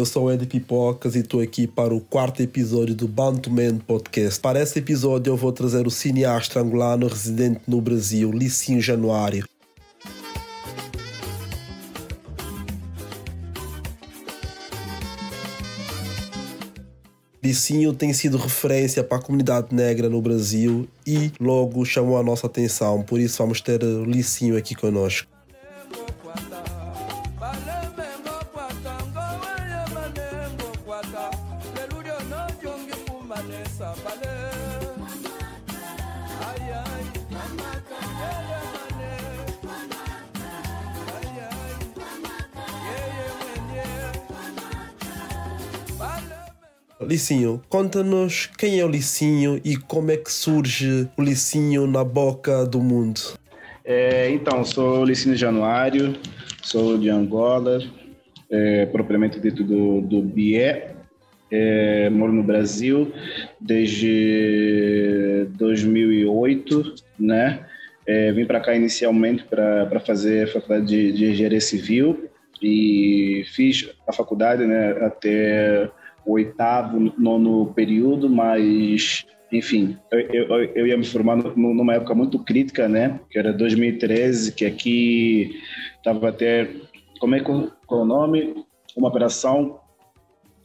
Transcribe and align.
Eu 0.00 0.06
sou 0.06 0.24
o 0.24 0.32
Ed 0.32 0.46
Pipocas 0.46 1.14
e 1.14 1.18
estou 1.18 1.42
aqui 1.42 1.66
para 1.66 1.94
o 1.94 2.00
quarto 2.00 2.40
episódio 2.40 2.94
do 2.94 3.06
Bantu 3.06 3.50
Man 3.50 3.76
Podcast. 3.76 4.40
Para 4.40 4.58
esse 4.58 4.78
episódio 4.78 5.30
eu 5.30 5.36
vou 5.36 5.52
trazer 5.52 5.86
o 5.86 5.90
cineasta 5.90 6.58
angolano 6.58 7.06
residente 7.06 7.60
no 7.68 7.82
Brasil, 7.82 8.32
Licinho 8.32 8.80
Januário. 8.80 9.44
Licinho 17.44 17.92
tem 17.92 18.14
sido 18.14 18.38
referência 18.38 19.04
para 19.04 19.18
a 19.18 19.22
comunidade 19.22 19.74
negra 19.74 20.08
no 20.08 20.22
Brasil 20.22 20.88
e 21.06 21.30
logo 21.38 21.84
chamou 21.84 22.16
a 22.16 22.22
nossa 22.22 22.46
atenção, 22.46 23.02
por 23.02 23.20
isso 23.20 23.36
vamos 23.36 23.60
ter 23.60 23.82
Licinho 23.82 24.56
aqui 24.56 24.74
conosco. 24.74 25.39
Licinho, 47.10 47.60
conta-nos 47.68 48.46
quem 48.56 48.78
é 48.78 48.84
o 48.84 48.88
Licinho 48.88 49.60
e 49.64 49.76
como 49.76 50.12
é 50.12 50.16
que 50.16 50.30
surge 50.30 51.08
o 51.16 51.22
Licinho 51.22 51.84
na 51.84 52.04
boca 52.04 52.64
do 52.64 52.80
mundo. 52.80 53.20
É, 53.84 54.30
então, 54.30 54.64
sou 54.64 55.04
Licinho 55.04 55.34
Januário, 55.34 56.14
sou 56.62 56.96
de 56.96 57.10
Angola, 57.10 57.82
é, 58.48 58.86
propriamente 58.86 59.40
dito 59.40 59.64
do, 59.64 60.00
do 60.02 60.22
Bié. 60.22 60.94
É, 61.50 62.08
moro 62.10 62.32
no 62.32 62.44
Brasil 62.44 63.12
desde 63.60 65.48
2008, 65.56 66.94
né? 67.18 67.66
É, 68.06 68.30
vim 68.30 68.46
para 68.46 68.60
cá 68.60 68.72
inicialmente 68.72 69.42
para 69.42 69.98
fazer 69.98 70.46
faculdade 70.52 70.86
de, 70.86 71.10
de 71.10 71.32
engenharia 71.32 71.60
civil 71.60 72.30
e 72.62 73.44
fiz 73.52 73.90
a 74.06 74.12
faculdade 74.12 74.64
né, 74.64 74.92
até 75.04 75.90
oitavo, 76.26 77.12
nono 77.18 77.72
período, 77.74 78.28
mas 78.28 79.26
enfim, 79.52 79.96
eu, 80.12 80.20
eu, 80.20 80.64
eu 80.74 80.86
ia 80.86 80.96
me 80.96 81.04
formar 81.04 81.36
numa 81.36 81.94
época 81.94 82.14
muito 82.14 82.38
crítica, 82.38 82.88
né? 82.88 83.18
Que 83.28 83.38
era 83.38 83.52
2013, 83.52 84.52
que 84.52 84.64
aqui 84.64 85.60
estava 85.96 86.28
até. 86.28 86.70
Como 87.18 87.34
é 87.34 87.40
que 87.40 87.44
qual 87.44 88.00
é 88.00 88.04
o 88.04 88.06
nome? 88.06 88.64
Uma 88.96 89.08
operação 89.08 89.80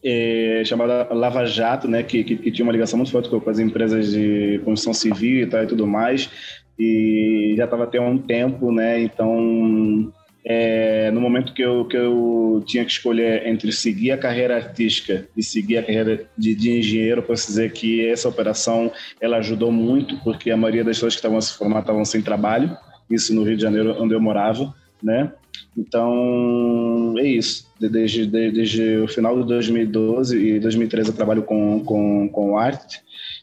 é, 0.03 0.62
chamada 0.66 1.12
Lava 1.12 1.45
Jato, 1.45 1.88
né? 1.88 2.03
Que, 2.03 2.23
que, 2.23 2.36
que, 2.38 2.52
tinha 2.52 2.64
uma 2.64 2.72
ligação 2.72 2.97
muito 2.97 3.12
forte 3.12 3.28
com 3.28 3.50
as 3.50 3.58
empresas 3.58 4.12
de 4.12 4.59
construção 4.64 4.94
civil 4.94 5.44
e 5.44 5.50
tal 5.50 5.64
e 5.64 5.67
tudo 5.67 5.88
mais. 5.88 6.30
E 6.78 7.56
já 7.58 7.66
estava 7.66 7.86
até 7.86 8.00
um 8.00 8.19
tempo, 8.19 8.72
né? 8.72 9.02
Então 9.02 10.14
é, 10.48 11.10
no 11.10 11.20
momento 11.20 11.54
que 11.54 11.64
eu, 11.64 11.86
que 11.86 11.98
eu 11.98 12.64
tinha 12.68 12.86
que 12.86 12.92
escolher 12.92 13.48
entre 13.48 13.72
seguir 13.72 14.12
a 14.12 14.18
carreira 14.18 14.56
artística 14.56 15.28
e 15.36 15.42
seguir 15.42 15.78
a 15.78 15.84
carreira 15.84 16.28
de, 16.38 16.54
de 16.54 16.78
engenheiro, 16.78 17.24
posso 17.24 17.48
dizer 17.48 17.72
que 17.72 18.06
essa 18.06 18.30
operação 18.30 18.92
ela 19.20 19.38
ajudou 19.38 19.72
muito, 19.72 20.18
porque 20.24 20.52
a 20.52 20.58
maioria 20.58 20.84
das 20.84 20.98
pessoas 20.98 21.16
que 21.16 21.20
estavam 21.20 21.42
se 21.42 21.58
formando 21.58 21.82
estavam 21.82 22.06
sem 22.06 22.22
trabalho, 22.22 22.78
isso 23.10 23.34
no 23.34 23.44
Rio 23.44 23.56
de 23.56 23.64
Janeiro, 23.64 23.96
onde 24.00 24.14
eu 24.14 24.22
morava, 24.22 24.72
né? 25.02 25.32
Então, 25.76 27.16
é 27.18 27.24
isso. 27.24 27.66
Desde, 27.80 28.28
desde, 28.28 28.52
desde 28.52 28.98
o 28.98 29.08
final 29.08 29.42
de 29.42 29.48
2012 29.48 30.38
e 30.38 30.59
2013 30.59 31.09
eu 31.09 31.16
trabalho 31.16 31.42
com, 31.42 31.84
com, 31.84 32.30
com 32.30 32.58
arte, 32.58 33.02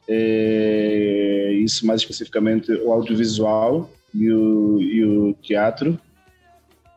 é, 0.09 1.53
isso 1.63 1.85
mais 1.85 2.01
especificamente 2.01 2.73
o 2.73 2.93
audiovisual 2.93 3.91
e 4.15 4.31
o, 4.31 4.81
e 4.81 5.05
o 5.05 5.35
teatro, 5.43 5.99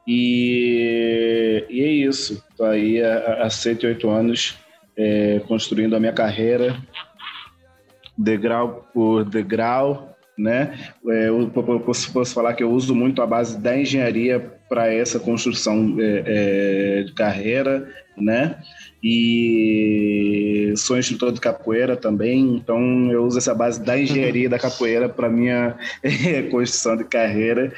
e, 0.08 1.66
e 1.70 1.82
é 1.82 1.88
isso. 1.88 2.44
Estou 2.52 2.68
aí 2.68 3.02
há, 3.02 3.44
há 3.44 3.50
7, 3.50 3.86
8 3.86 4.10
anos 4.10 4.58
é, 4.98 5.42
construindo 5.48 5.96
a 5.96 6.00
minha 6.00 6.14
carreira, 6.14 6.78
degrau 8.18 8.90
por 8.94 9.26
degrau, 9.26 10.16
né? 10.38 10.78
É, 11.08 11.30
eu 11.30 11.50
posso, 11.86 12.12
posso, 12.12 12.34
falar 12.34 12.54
que 12.54 12.64
eu 12.64 12.72
uso 12.72 12.94
muito 12.94 13.22
a 13.22 13.28
base 13.28 13.58
da 13.58 13.78
engenharia 13.78 14.40
para 14.68 14.92
essa 14.92 15.20
construção 15.20 15.96
é, 16.00 16.24
é, 16.26 17.04
de 17.04 17.14
carreira, 17.14 17.90
né? 18.18 18.58
E 19.04 20.74
sou 20.78 20.98
instrutor 20.98 21.32
de 21.32 21.40
capoeira 21.40 21.96
também, 21.96 22.56
então 22.56 23.12
eu 23.12 23.24
uso 23.24 23.38
essa 23.38 23.54
base 23.54 23.84
da 23.84 24.00
engenharia 24.00 24.50
da 24.50 24.58
capoeira 24.58 25.08
para 25.08 25.30
minha 25.30 25.78
construção 26.50 26.98
de 26.98 27.04
carreira. 27.04 27.72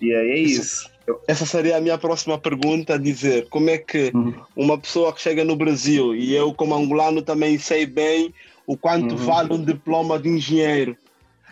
E 0.00 0.12
aí 0.12 0.30
é 0.30 0.38
isso. 0.38 0.95
Essa 1.28 1.46
seria 1.46 1.76
a 1.76 1.80
minha 1.80 1.98
próxima 1.98 2.38
pergunta, 2.38 2.98
dizer 2.98 3.48
como 3.48 3.70
é 3.70 3.78
que 3.78 4.10
uhum. 4.14 4.34
uma 4.56 4.76
pessoa 4.76 5.12
que 5.12 5.20
chega 5.20 5.44
no 5.44 5.54
Brasil, 5.54 6.14
e 6.14 6.34
eu 6.34 6.52
como 6.52 6.74
angolano 6.74 7.22
também 7.22 7.58
sei 7.58 7.86
bem 7.86 8.34
o 8.66 8.76
quanto 8.76 9.12
uhum. 9.12 9.18
vale 9.18 9.52
um 9.52 9.64
diploma 9.64 10.18
de 10.18 10.28
engenheiro, 10.28 10.96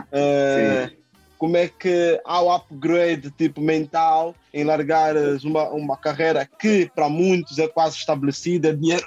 uh, 0.00 0.92
como 1.38 1.56
é 1.56 1.68
que 1.68 2.20
há 2.24 2.40
o 2.40 2.52
upgrade 2.52 3.30
tipo 3.30 3.60
mental 3.60 4.34
em 4.52 4.64
largar 4.64 5.14
uma, 5.44 5.68
uma 5.70 5.96
carreira 5.96 6.48
que 6.58 6.90
para 6.94 7.08
muitos 7.08 7.58
é 7.58 7.68
quase 7.68 7.96
estabelecida, 7.96 8.74
dinheiro, 8.74 9.06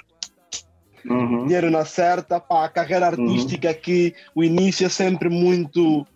uhum. 1.04 1.44
dinheiro 1.44 1.70
na 1.70 1.84
certa, 1.84 2.40
para 2.40 2.64
a 2.64 2.68
carreira 2.68 3.14
uhum. 3.14 3.24
artística 3.24 3.74
que 3.74 4.14
o 4.34 4.42
início 4.42 4.86
é 4.86 4.88
sempre 4.88 5.28
muito 5.28 6.06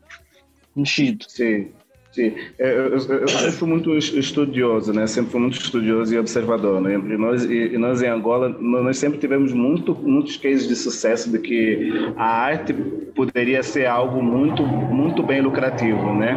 mexido. 0.75 1.27
Sim. 1.29 1.71
Sim, 2.13 2.35
é, 2.59 2.71
eu, 2.71 2.91
eu, 2.91 3.29
sempre 3.29 3.53
fui 3.53 3.69
muito 3.69 3.97
estudioso, 3.97 4.93
né? 4.93 5.07
Sempre 5.07 5.33
fui 5.33 5.41
muito 5.41 5.59
estudioso 5.59 6.15
e 6.15 6.19
observador, 6.19 6.79
né? 6.79 6.93
E 6.93 7.17
nós, 7.17 7.45
e, 7.45 7.79
nós 7.79 8.03
em 8.03 8.07
Angola, 8.07 8.51
nós 8.51 8.99
sempre 8.99 9.19
tivemos 9.19 9.55
muito, 9.55 9.95
muitos 9.95 10.37
cases 10.37 10.69
de 10.69 10.77
sucesso 10.77 11.33
de 11.33 11.39
que 11.39 11.91
a 12.15 12.25
arte 12.25 12.75
poderia 13.15 13.63
ser 13.63 13.87
algo 13.87 14.23
muito, 14.23 14.63
muito 14.63 15.23
bem 15.23 15.41
lucrativo, 15.41 16.13
né? 16.13 16.37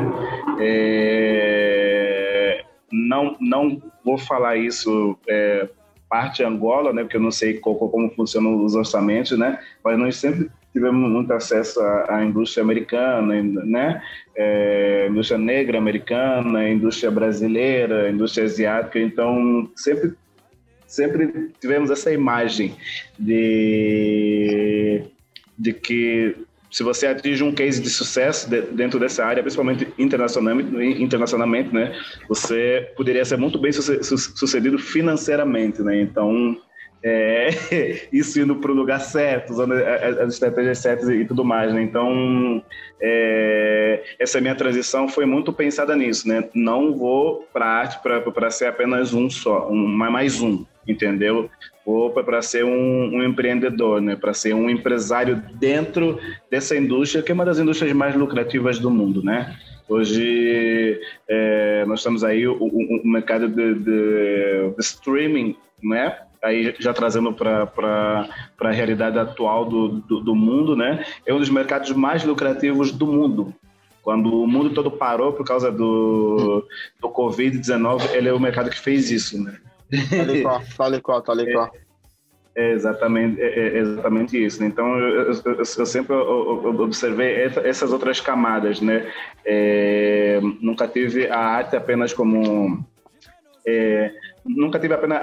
É, 0.62 2.64
não, 2.90 3.36
não 3.42 3.82
vou 4.04 4.18
falar 4.18 4.56
isso 4.56 5.18
é, 5.28 5.68
parte 6.10 6.42
Angola, 6.42 6.94
né? 6.94 7.04
Porque 7.04 7.18
eu 7.18 7.22
não 7.22 7.32
sei 7.32 7.56
como, 7.56 7.90
como 7.90 8.10
funcionam 8.12 8.64
os 8.64 8.76
orçamentos, 8.76 9.38
né? 9.38 9.60
Mas 9.84 10.00
nós 10.00 10.16
sempre 10.16 10.50
tivemos 10.76 11.10
muito 11.10 11.32
acesso 11.32 11.80
à, 11.80 12.22
indústria 12.26 12.62
americana, 12.62 13.42
né? 13.42 14.02
É, 14.36 15.08
indústria 15.10 15.38
negra 15.38 15.78
americana, 15.78 16.70
indústria 16.70 17.10
brasileira, 17.10 18.10
indústria 18.10 18.44
asiática. 18.44 19.00
Então, 19.00 19.72
sempre, 19.74 20.14
sempre 20.86 21.50
tivemos 21.62 21.90
essa 21.90 22.12
imagem 22.12 22.76
de, 23.18 25.02
de 25.58 25.72
que 25.72 26.36
se 26.70 26.84
você 26.84 27.08
atinge 27.08 27.42
um 27.42 27.54
case 27.54 27.82
de 27.82 27.90
sucesso 27.90 28.50
dentro 28.50 29.00
dessa 29.00 29.24
área, 29.24 29.42
principalmente 29.42 29.88
internacionalmente, 29.98 31.02
internacionalmente, 31.02 31.74
né, 31.74 31.98
você 32.28 32.92
poderia 32.98 33.24
ser 33.24 33.38
muito 33.38 33.58
bem 33.58 33.72
sucedido 33.72 34.78
financeiramente, 34.78 35.82
né? 35.82 36.02
Então, 36.02 36.60
é, 37.08 37.50
isso 38.12 38.42
indo 38.42 38.56
para 38.56 38.72
o 38.72 38.74
lugar 38.74 39.00
certo, 39.00 39.52
usando 39.52 39.74
as 39.74 40.34
estratégias 40.34 40.80
certas 40.80 41.08
e 41.08 41.24
tudo 41.24 41.46
mais, 41.46 41.72
né? 41.72 41.84
Então, 41.84 42.64
é, 43.00 44.04
essa 44.18 44.42
minha 44.42 44.56
transição 44.56 45.08
foi 45.08 45.24
muito 45.24 45.54
pensada 45.54 45.96
nisso, 45.96 46.28
né? 46.28 46.50
Não 46.56 46.98
vou 46.98 47.48
para 47.54 47.68
arte 47.68 48.00
para 48.02 48.50
ser 48.50 48.66
apenas 48.66 49.14
um 49.14 49.30
só, 49.30 49.70
um, 49.70 49.86
mais 49.86 50.42
um, 50.42 50.66
entendeu? 50.88 51.48
Vou 51.86 52.10
para 52.10 52.42
ser 52.42 52.66
um, 52.66 53.16
um, 53.16 53.24
empreendedor, 53.24 54.02
né? 54.02 54.16
Para 54.16 54.34
ser 54.34 54.56
um 54.56 54.68
empresário 54.68 55.40
dentro 55.54 56.20
dessa 56.50 56.76
indústria, 56.76 57.22
que 57.22 57.32
é 57.32 57.36
uma 57.36 57.46
das 57.46 57.60
indústrias 57.60 57.94
mais 57.94 58.16
lucrativas 58.16 58.80
do 58.80 58.90
mundo, 58.90 59.24
né? 59.24 59.56
Hoje 59.88 61.00
é, 61.30 61.86
nós 61.86 62.00
estamos 62.00 62.24
aí 62.24 62.48
o, 62.48 62.58
o, 62.58 63.02
o 63.04 63.08
mercado 63.08 63.48
de, 63.48 63.76
de, 63.76 64.72
de 64.76 64.80
streaming, 64.80 65.56
né? 65.84 66.18
Aí 66.46 66.76
já 66.80 66.94
trazendo 66.94 67.34
para 67.34 68.30
a 68.60 68.72
realidade 68.72 69.18
atual 69.18 69.66
do, 69.66 69.88
do, 70.00 70.20
do, 70.22 70.36
mundo, 70.36 70.76
né? 70.76 71.04
É 71.26 71.34
um 71.34 71.40
dos 71.40 71.50
mercados 71.50 71.92
mais 71.92 72.24
lucrativos 72.24 72.92
do 72.92 73.08
mundo. 73.08 73.54
Quando 74.02 74.42
o 74.42 74.48
mundo 74.48 74.70
todo 74.70 74.92
parou 74.92 75.34
por 75.34 75.46
causa 75.46 75.72
do, 75.72 76.64
do 77.02 77.10
Covid-19, 77.10 78.12
ele 78.14 78.30
é 78.30 78.34
o 78.34 78.40
mercado 78.40 78.70
que 78.70 78.80
fez 78.80 79.10
isso, 79.10 79.44
né? 79.44 79.58
Tal 80.10 80.42
qual, 80.42 80.62
tal 80.92 81.02
qual, 81.02 81.22
É 82.56 82.72
exatamente, 82.72 83.42
é, 83.42 83.78
é 83.78 83.78
exatamente 83.80 84.46
isso. 84.46 84.64
Então, 84.64 84.98
eu, 84.98 85.34
eu, 85.34 85.58
eu 85.58 85.86
sempre 85.86 86.16
observei 86.16 87.44
essas 87.64 87.92
outras 87.92 88.22
camadas, 88.22 88.80
né? 88.80 89.12
É, 89.44 90.40
nunca 90.62 90.88
tive 90.88 91.28
a 91.28 91.40
arte 91.40 91.76
apenas 91.76 92.14
como 92.14 92.86
é, 93.68 94.12
nunca 94.46 94.80
tive 94.80 94.94
apenas, 94.94 95.20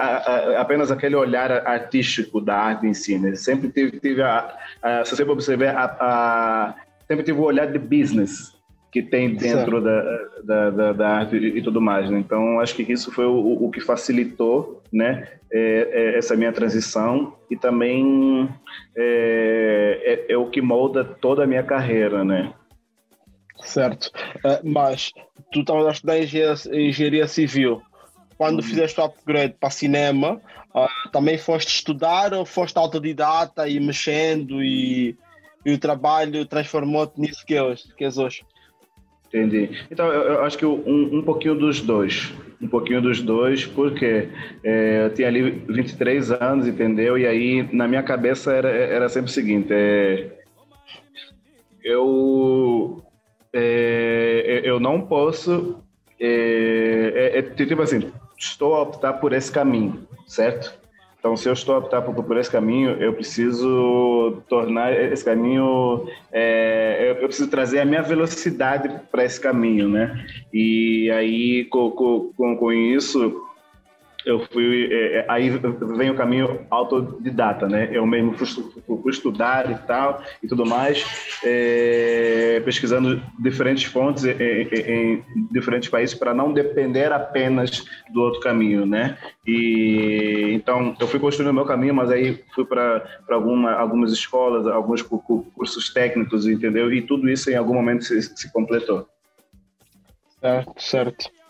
apenas 0.57 0.91
aquele 0.91 1.15
olhar 1.15 1.51
artístico 1.65 2.41
da 2.41 2.55
arte 2.55 2.85
em 2.85 2.93
si, 2.93 3.17
né? 3.17 3.35
Sempre 3.35 3.69
tive, 3.69 3.99
tive 3.99 4.21
a, 4.21 4.53
a, 4.81 5.05
se 5.05 5.15
você 5.15 5.23
observar, 5.23 5.75
a, 5.99 6.75
sempre 7.07 7.23
tive 7.23 7.39
o 7.39 7.43
olhar 7.43 7.67
de 7.67 7.79
business 7.79 8.53
que 8.91 9.01
tem 9.01 9.33
dentro 9.33 9.81
da, 9.81 10.01
da, 10.43 10.69
da, 10.69 10.93
da, 10.93 11.09
arte 11.09 11.35
e, 11.35 11.61
tudo 11.63 11.81
mais. 11.81 12.11
Né? 12.11 12.19
Então, 12.19 12.59
acho 12.59 12.75
que 12.75 12.83
isso 12.83 13.11
foi 13.11 13.25
o, 13.25 13.63
o 13.63 13.71
que 13.71 13.81
facilitou 13.81 14.83
né, 14.91 15.27
é, 15.51 15.89
é, 15.91 16.17
essa 16.17 16.35
minha 16.35 16.53
transição 16.53 17.35
e 17.49 17.57
também 17.57 18.47
é, 18.95 20.25
é, 20.29 20.33
é, 20.33 20.37
o 20.37 20.45
que 20.45 20.61
molda 20.61 21.03
toda 21.03 21.43
a 21.43 21.47
minha 21.47 21.63
carreira, 21.63 22.23
né? 22.23 22.53
Certo. 23.61 24.11
Uh, 24.45 24.61
mas 24.63 25.11
tu 25.51 25.61
estavas 25.61 25.87
a 25.87 25.91
estudar 25.91 26.19
engenharia, 26.19 26.55
engenharia 26.71 27.27
civil. 27.27 27.81
Quando 28.37 28.57
uhum. 28.57 28.63
fizeste 28.63 28.99
o 28.99 29.03
upgrade 29.03 29.55
para 29.59 29.69
cinema, 29.69 30.41
uh, 30.73 31.09
também 31.11 31.37
foste 31.37 31.75
estudar 31.75 32.33
ou 32.33 32.45
foste 32.45 32.77
autodidata 32.77 33.67
e 33.67 33.79
mexendo 33.79 34.63
e, 34.63 35.15
e 35.65 35.73
o 35.73 35.77
trabalho 35.77 36.45
transformou-te 36.45 37.19
nisso 37.19 37.45
que, 37.45 37.55
é 37.55 37.75
que 37.97 38.03
és 38.03 38.17
hoje? 38.17 38.43
Entendi. 39.33 39.69
Então, 39.89 40.07
eu, 40.13 40.21
eu 40.33 40.43
acho 40.43 40.57
que 40.57 40.65
um, 40.65 41.17
um, 41.17 41.21
pouquinho 41.23 41.55
dos 41.55 41.81
dois. 41.81 42.31
Um 42.61 42.67
pouquinho 42.67 43.01
dos 43.01 43.19
dois, 43.19 43.65
porque 43.65 44.29
é, 44.63 45.05
eu 45.05 45.13
tinha 45.13 45.27
ali 45.27 45.63
23 45.67 46.31
anos, 46.33 46.67
entendeu? 46.67 47.17
E 47.17 47.25
aí, 47.25 47.67
na 47.73 47.87
minha 47.87 48.03
cabeça, 48.03 48.53
era, 48.53 48.69
era 48.69 49.09
sempre 49.09 49.31
o 49.31 49.33
seguinte: 49.33 49.69
é, 49.71 50.29
eu, 51.83 53.03
é, 53.51 54.61
eu 54.63 54.79
não 54.79 55.01
posso. 55.01 55.79
É, 56.19 57.33
é, 57.33 57.39
é, 57.39 57.41
tipo 57.41 57.81
assim, 57.81 58.11
estou 58.43 58.75
a 58.75 58.81
optar 58.81 59.13
por 59.13 59.33
esse 59.33 59.51
caminho, 59.51 60.07
certo? 60.27 60.73
Então, 61.17 61.37
se 61.37 61.47
eu 61.47 61.53
estou 61.53 61.75
a 61.75 61.77
optar 61.77 62.01
por, 62.01 62.21
por 62.21 62.37
esse 62.37 62.51
caminho, 62.51 63.01
eu 63.01 63.13
preciso 63.13 64.43
tornar 64.49 64.91
esse 64.91 65.23
caminho, 65.23 66.05
é, 66.29 67.15
eu 67.17 67.27
preciso 67.27 67.49
trazer 67.49 67.79
a 67.79 67.85
minha 67.85 68.01
velocidade 68.01 68.89
para 69.09 69.23
esse 69.23 69.39
caminho, 69.39 69.87
né? 69.87 70.25
E 70.51 71.09
aí, 71.11 71.63
com, 71.65 71.91
com, 71.91 72.57
com 72.57 72.73
isso, 72.73 73.41
eu 74.25 74.45
fui 74.51 74.91
é, 74.91 75.19
é, 75.19 75.25
aí 75.27 75.49
vem 75.49 76.09
o 76.09 76.15
caminho 76.15 76.65
autodidata 76.69 77.67
né? 77.67 77.89
Eu 77.91 78.05
mesmo 78.05 78.33
fui, 78.33 79.11
estudar 79.11 79.69
e 79.69 79.75
tal 79.85 80.23
e 80.41 80.47
tudo 80.47 80.65
mais 80.65 81.05
é, 81.43 82.61
pesquisando 82.63 83.21
diferentes 83.39 83.83
fontes 83.83 84.23
em, 84.25 84.33
em 84.35 85.23
diferentes 85.51 85.89
países 85.89 86.15
para 86.15 86.33
não 86.33 86.53
depender 86.53 87.11
apenas 87.11 87.85
do 88.11 88.21
outro 88.21 88.39
caminho 88.39 88.85
né? 88.85 89.17
E 89.45 90.51
então 90.53 90.95
eu 90.99 91.07
fui 91.07 91.19
construindo 91.19 91.51
o 91.51 91.53
meu 91.53 91.65
caminho 91.65 91.93
mas 91.93 92.09
aí 92.09 92.43
fui 92.53 92.65
para 92.65 93.03
alguma 93.29 93.73
algumas 93.73 94.11
escolas 94.11 94.67
alguns 94.67 95.01
cursos 95.01 95.93
técnicos 95.93 96.47
entendeu? 96.47 96.93
E 96.93 97.01
tudo 97.01 97.29
isso 97.29 97.49
em 97.49 97.55
algum 97.55 97.73
momento 97.73 98.03
se, 98.03 98.21
se 98.21 98.51
completou. 98.51 99.07
Certo 100.39 100.73
certo 100.77 101.42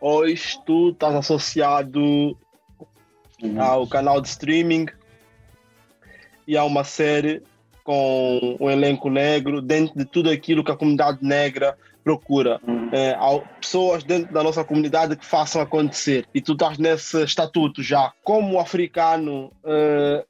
Hoje 0.00 0.58
tu 0.64 0.90
estás 0.90 1.14
associado 1.14 2.36
uhum. 3.42 3.60
ao 3.60 3.86
canal 3.86 4.20
de 4.20 4.28
streaming 4.28 4.86
e 6.46 6.56
há 6.56 6.64
uma 6.64 6.84
série 6.84 7.42
com 7.84 8.56
um 8.60 8.70
elenco 8.70 9.10
negro 9.10 9.62
dentro 9.62 9.96
de 9.96 10.04
tudo 10.04 10.30
aquilo 10.30 10.62
que 10.62 10.70
a 10.70 10.76
comunidade 10.76 11.18
negra 11.22 11.76
procura. 12.04 12.60
Uhum. 12.66 12.90
É, 12.92 13.10
há 13.12 13.38
pessoas 13.60 14.04
dentro 14.04 14.32
da 14.32 14.42
nossa 14.42 14.64
comunidade 14.64 15.16
que 15.16 15.26
façam 15.26 15.60
acontecer. 15.60 16.26
E 16.34 16.40
tu 16.40 16.52
estás 16.52 16.78
nesse 16.78 17.22
estatuto 17.22 17.82
já. 17.82 18.12
Como 18.22 18.58
africano, 18.58 19.52
é, 19.64 20.24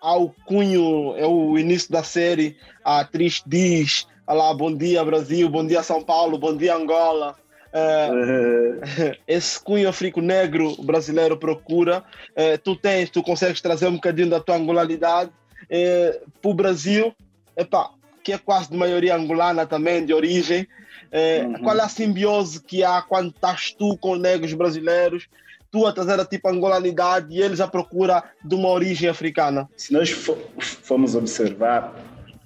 ao 0.00 0.30
cunho, 0.44 1.14
é 1.16 1.26
o 1.26 1.58
início 1.58 1.90
da 1.90 2.02
série, 2.02 2.56
a 2.84 3.00
atriz 3.00 3.42
diz: 3.46 4.06
Olá, 4.26 4.54
bom 4.54 4.74
dia 4.74 5.04
Brasil, 5.04 5.48
bom 5.48 5.66
dia 5.66 5.82
São 5.82 6.02
Paulo, 6.02 6.38
bom 6.38 6.56
dia 6.56 6.74
Angola. 6.74 7.36
Uh, 7.72 8.80
esse 9.28 9.60
cunho 9.60 9.88
africo 9.88 10.20
negro 10.20 10.76
brasileiro 10.82 11.36
procura. 11.36 12.04
Uh, 12.30 12.58
tu 12.62 12.76
tens, 12.76 13.10
tu 13.10 13.22
consegues 13.22 13.60
trazer 13.60 13.86
um 13.86 13.94
bocadinho 13.94 14.28
da 14.28 14.40
tua 14.40 14.56
angolaridade 14.56 15.30
uh, 15.30 16.30
para 16.40 16.50
o 16.50 16.54
Brasil, 16.54 17.14
epá, 17.56 17.90
que 18.22 18.32
é 18.32 18.38
quase 18.38 18.70
de 18.70 18.76
maioria 18.76 19.14
angolana 19.14 19.66
também, 19.66 20.04
de 20.04 20.12
origem. 20.12 20.66
Uhum. 21.12 21.64
Qual 21.64 21.76
é 21.76 21.82
a 21.82 21.88
simbiose 21.88 22.62
que 22.62 22.84
há 22.84 23.02
quando 23.02 23.30
estás 23.30 23.72
tu 23.72 23.96
com 23.96 24.14
negros 24.14 24.52
brasileiros? 24.52 25.26
Tu 25.68 25.84
a 25.84 25.92
trazer 25.92 26.20
a 26.20 26.24
tipo 26.24 26.48
angolanidade 26.48 27.34
e 27.34 27.40
eles 27.40 27.60
a 27.60 27.66
procura 27.66 28.22
de 28.44 28.54
uma 28.54 28.68
origem 28.68 29.08
africana? 29.08 29.68
Se 29.76 29.92
nós 29.92 30.10
formos 30.10 31.16
observar, 31.16 31.92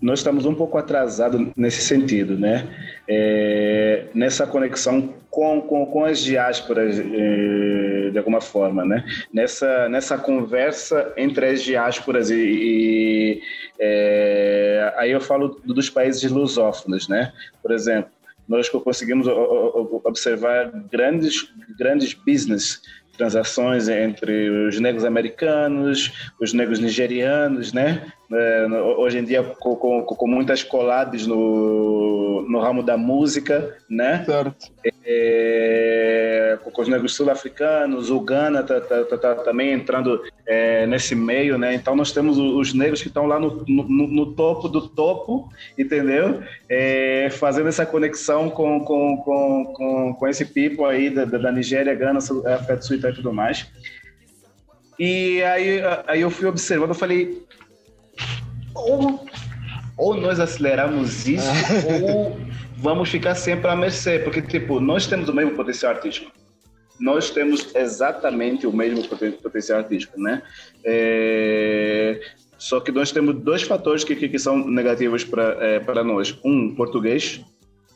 nós 0.01 0.19
estamos 0.19 0.45
um 0.45 0.55
pouco 0.55 0.77
atrasados 0.77 1.41
nesse 1.57 1.83
sentido, 1.83 2.39
né? 2.39 2.69
É, 3.09 4.07
nessa 4.15 4.47
conexão 4.47 5.15
com, 5.31 5.61
com, 5.63 5.87
com 5.87 6.05
as 6.05 6.21
diásporas, 6.21 6.99
é, 6.99 8.11
de 8.11 8.19
alguma 8.19 8.41
forma, 8.41 8.85
né? 8.85 9.05
Nessa, 9.33 9.89
nessa 9.89 10.19
conversa 10.19 11.13
entre 11.17 11.47
as 11.47 11.63
diásporas 11.63 12.31
e, 12.31 12.37
e 12.37 13.43
é, 13.81 14.93
aí 14.97 15.11
eu 15.11 15.21
falo 15.21 15.61
dos 15.65 15.89
países 15.89 16.31
lusófonos, 16.31 17.09
né? 17.09 17.33
Por 17.63 17.73
exemplo, 17.73 18.11
nós 18.47 18.69
conseguimos 18.69 19.27
observar 20.05 20.71
grandes, 20.91 21.49
grandes 21.79 22.13
business 22.13 22.83
transações 23.17 23.89
entre 23.89 24.49
os 24.69 24.79
negros 24.81 25.05
americanos, 25.05 26.13
os 26.41 26.53
negros 26.53 26.79
nigerianos, 26.79 27.73
né? 27.73 28.07
É, 28.33 28.67
hoje 28.97 29.19
em 29.19 29.25
dia 29.25 29.43
com, 29.43 29.77
com, 29.77 30.03
com, 30.03 30.27
muitas 30.27 30.63
coladas 30.63 31.27
no, 31.27 32.45
no 32.49 32.61
ramo 32.61 32.83
da 32.83 32.97
música, 32.97 33.77
né? 33.89 34.25
Certo. 34.25 34.73
É, 35.05 36.59
com 36.63 36.83
os 36.83 36.89
negros 36.89 37.15
sul-africanos, 37.15 38.11
o 38.11 38.21
Ghana 38.21 38.63
tá, 38.63 38.81
tá, 38.81 39.05
tá, 39.05 39.17
tá 39.17 39.35
também 39.37 39.73
entrando 39.73 40.21
é, 40.47 40.87
nesse 40.87 41.15
meio, 41.15 41.57
né? 41.57 41.75
Então 41.75 41.97
nós 41.97 42.13
temos 42.13 42.39
os 42.39 42.75
negros 42.75 43.01
que 43.01 43.09
estão 43.09 43.27
lá 43.27 43.39
no, 43.39 43.65
no, 43.67 44.07
no, 44.07 44.33
topo 44.35 44.69
do 44.69 44.89
topo, 44.89 45.49
entendeu? 45.79 46.43
É, 46.69 47.29
fazendo 47.31 47.69
essa 47.69 47.87
conexão 47.87 48.51
com, 48.51 48.81
com, 48.81 49.17
com, 49.19 49.73
com, 49.75 50.15
com 50.15 50.29
esse 50.29 50.45
people 50.45 50.85
aí 50.85 51.11
da, 51.11 51.25
da 51.25 51.53
Nigéria, 51.53 51.95
Ghana, 51.95 52.19
África 52.19 52.77
do 52.77 52.85
Sul 52.85 52.97
e 52.97 53.13
tudo 53.15 53.33
mais. 53.33 53.67
E 54.99 55.43
aí, 55.43 55.81
aí 56.07 56.21
eu 56.21 56.31
fui 56.31 56.47
observando, 56.47 56.91
eu 56.91 56.95
falei, 56.95 57.43
ou, 58.75 59.25
ou 59.97 60.15
nós 60.17 60.39
aceleramos 60.39 61.27
isso, 61.27 61.49
ou 62.05 62.37
vamos 62.77 63.09
ficar 63.09 63.35
sempre 63.35 63.69
à 63.69 63.75
mercê, 63.75 64.19
porque, 64.21 64.41
tipo, 64.41 64.79
nós 64.79 65.07
temos 65.07 65.29
o 65.29 65.35
mesmo 65.35 65.53
potencial 65.53 65.93
artístico. 65.93 66.31
Nós 66.99 67.31
temos 67.31 67.75
exatamente 67.75 68.67
o 68.67 68.73
mesmo 68.73 69.03
potencial 69.43 69.79
artístico, 69.79 70.21
né? 70.21 70.43
É... 70.85 72.21
Só 72.57 72.81
que 72.81 72.93
nós 72.93 73.13
temos 73.13 73.35
dois 73.43 73.63
fatores 73.63 74.05
que, 74.05 74.15
que, 74.17 74.39
são 74.39 74.67
negativos 74.67 75.25
para 75.25 75.57
é, 75.61 75.81
para 75.81 76.03
nós. 76.05 76.39
Um, 76.45 76.75
português, 76.75 77.45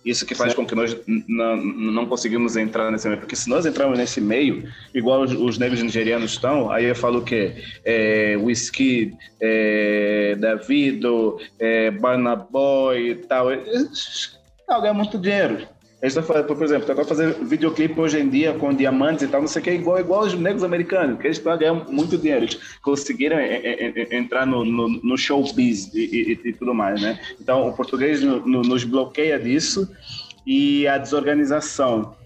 isso 0.05 0.25
que 0.25 0.35
faz 0.35 0.55
com 0.55 0.67
que 0.67 0.75
nós 0.75 0.97
não, 1.27 1.57
não 1.57 2.07
conseguimos 2.07 2.57
entrar 2.57 2.91
nesse 2.91 3.09
meio. 3.09 3.21
Porque 3.21 3.37
se 3.37 3.49
nós 3.49 3.67
entrarmos 3.67 3.99
nesse 3.99 4.21
meio, 4.21 4.69
igual 4.95 5.23
os, 5.23 5.33
os 5.33 5.59
negros 5.59 5.83
nigerianos 5.83 6.33
estão, 6.33 6.71
aí 6.71 6.87
eu 6.87 6.95
falo 6.95 7.23
que 7.23 7.55
é 7.85 8.37
Whisky, 8.37 9.15
é, 9.41 10.37
Davido, 10.39 11.39
é, 11.59 11.91
Barnaboy 11.91 13.11
e 13.11 13.15
tal. 13.17 13.53
Eles 13.53 14.39
ganham 14.69 14.95
muito 14.95 15.19
dinheiro. 15.19 15.67
Eles 16.01 16.17
estão, 16.17 16.45
por 16.45 16.63
exemplo, 16.63 16.89
estão 16.89 17.05
fazendo 17.05 17.45
videoclipe 17.45 18.01
hoje 18.01 18.21
em 18.21 18.29
dia 18.29 18.55
com 18.55 18.73
diamantes 18.73 19.25
e 19.25 19.29
tal, 19.29 19.41
não 19.41 19.49
sei 19.49 19.61
o 19.61 19.65
que, 19.65 19.73
igual, 19.73 19.99
igual 19.99 20.21
os 20.21 20.35
negros 20.35 20.63
americanos, 20.63 21.19
que 21.19 21.27
eles 21.27 21.39
estão 21.39 21.59
ganhando 21.59 21.91
muito 21.91 22.17
dinheiro. 22.17 22.45
Eles 22.45 22.55
conseguiram 22.81 23.37
entrar 23.41 24.47
no, 24.47 24.65
no, 24.65 24.89
no 24.89 25.19
showbiz 25.19 25.93
e, 25.93 25.99
e, 25.99 26.41
e, 26.49 26.53
tudo 26.53 26.73
mais, 26.73 27.03
né? 27.03 27.19
Então, 27.41 27.69
o 27.69 27.73
português 27.73 28.23
no, 28.23 28.63
nos 28.63 28.85
bloqueia 28.85 29.41
disso 29.41 29.91
e 30.47 30.87
a 30.87 30.99
desorganização. 30.99 32.17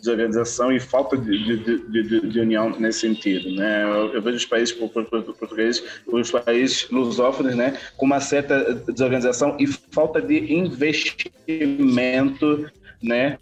Desorganização 0.00 0.72
e 0.72 0.80
falta 0.80 1.16
de, 1.16 1.38
de, 1.38 1.78
de, 1.78 2.28
de 2.28 2.40
união 2.40 2.70
nesse 2.80 2.98
sentido, 3.00 3.48
né? 3.52 3.84
Eu, 3.84 4.14
eu 4.14 4.22
vejo 4.22 4.38
os 4.38 4.44
países 4.44 4.74
portugueses, 4.74 5.84
os 6.04 6.30
países 6.32 6.90
lusófonos, 6.90 7.54
né, 7.54 7.78
com 7.96 8.06
uma 8.06 8.20
certa 8.20 8.74
desorganização 8.74 9.56
e 9.58 9.68
falta 9.68 10.20
de 10.20 10.52
investimento 10.52 12.68
né? 13.02 13.38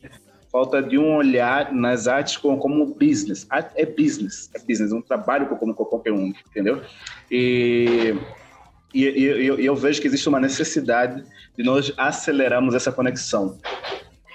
Falta 0.51 0.83
de 0.83 0.97
um 0.97 1.17
olhar 1.17 1.73
nas 1.73 2.09
artes 2.09 2.37
como, 2.37 2.59
como 2.59 2.95
business. 2.95 3.47
Arte 3.51 3.73
é 3.77 3.85
business, 3.85 4.51
é 4.55 4.59
business, 4.59 4.93
um 4.93 5.03
trabalho 5.03 5.47
como 5.49 5.75
qualquer 5.75 6.13
um, 6.13 6.33
entendeu? 6.49 6.81
E, 7.31 8.15
e, 8.95 9.05
e 9.05 9.47
eu, 9.47 9.59
eu 9.59 9.77
vejo 9.77 10.01
que 10.01 10.07
existe 10.07 10.29
uma 10.29 10.41
necessidade 10.41 11.23
de 11.57 11.65
nós 11.65 11.93
acelerarmos 11.97 12.75
essa 12.75 12.91
conexão. 12.93 13.59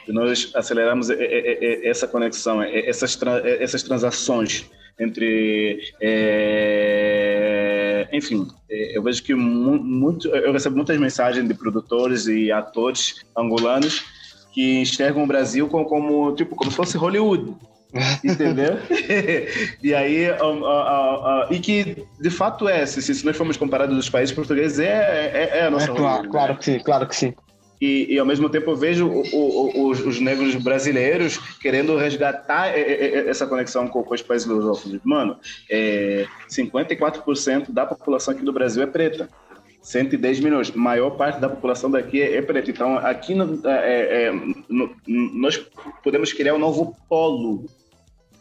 nós 0.08 0.52
aceleramos 0.56 1.10
essa 1.10 2.08
conexão, 2.08 2.62
essas, 2.62 3.18
essas 3.60 3.82
transações 3.84 4.70
entre. 5.00 5.80
É, 6.00 7.22
enfim, 8.12 8.48
eu 8.70 9.02
vejo 9.02 9.24
que 9.24 9.34
muito, 9.34 10.28
eu 10.28 10.52
recebo 10.52 10.76
muitas 10.76 11.00
mensagens 11.00 11.48
de 11.48 11.54
produtores 11.54 12.28
e 12.28 12.52
atores 12.52 13.24
angolanos 13.36 14.04
que 14.52 14.80
enxergam 14.80 15.24
o 15.24 15.28
Brasil 15.28 15.68
como, 15.68 15.86
como 15.86 16.36
tipo 16.36 16.56
como 16.56 16.70
se 16.70 16.78
fosse 16.78 16.98
Hollywood. 16.98 17.54
Entendeu? 18.24 18.78
e 19.84 19.94
aí, 19.94 20.32
uh, 20.32 20.46
uh, 20.46 21.50
uh, 21.50 21.54
e 21.54 21.60
que 21.60 22.06
de 22.20 22.30
fato 22.30 22.68
é, 22.70 22.86
se, 22.86 23.02
se 23.02 23.26
nós 23.26 23.36
formos 23.36 23.58
comparados 23.58 23.96
dos 23.96 24.10
países 24.10 24.34
portugueses, 24.34 24.80
é, 24.80 25.32
é, 25.34 25.58
é 25.60 25.66
a 25.66 25.70
nossa. 25.70 25.92
É, 25.92 25.96
claro, 25.96 26.30
claro 26.30 26.58
que 26.58 26.66
sim, 26.66 26.80
claro 26.80 27.08
que 27.08 27.16
sim. 27.16 27.34
E, 27.82 28.14
e, 28.14 28.20
ao 28.20 28.26
mesmo 28.28 28.48
tempo 28.48 28.70
eu 28.70 28.76
vejo 28.76 29.08
o, 29.08 29.24
o, 29.34 29.90
os, 29.90 30.00
os, 30.06 30.22
negros 30.22 30.54
brasileiros 30.54 31.38
querendo 31.60 31.98
resgatar 31.98 32.68
essa 32.68 33.48
conexão 33.48 33.88
com, 33.88 34.04
com 34.04 34.14
os 34.14 34.22
países 34.22 34.48
lusófonos. 34.48 35.00
Mano, 35.04 35.36
é, 35.68 36.28
54% 36.48 37.72
da 37.72 37.84
população 37.88 38.36
aqui 38.36 38.46
do 38.46 38.54
Brasil 38.54 38.84
é 38.84 38.86
preta. 38.86 39.28
110 39.82 40.40
milhões. 40.40 40.72
Maior 40.72 41.12
parte 41.12 41.40
da 41.40 41.50
população 41.50 41.90
daqui 41.90 42.22
é, 42.22 42.38
é 42.38 42.42
preta. 42.42 42.70
Então, 42.70 42.98
aqui 42.98 43.34
no, 43.34 43.68
é, 43.68 44.26
é, 44.26 44.32
no, 44.70 44.96
nós 45.08 45.58
podemos 46.04 46.32
criar 46.34 46.54
um 46.54 46.60
novo 46.60 46.96
polo, 47.10 47.66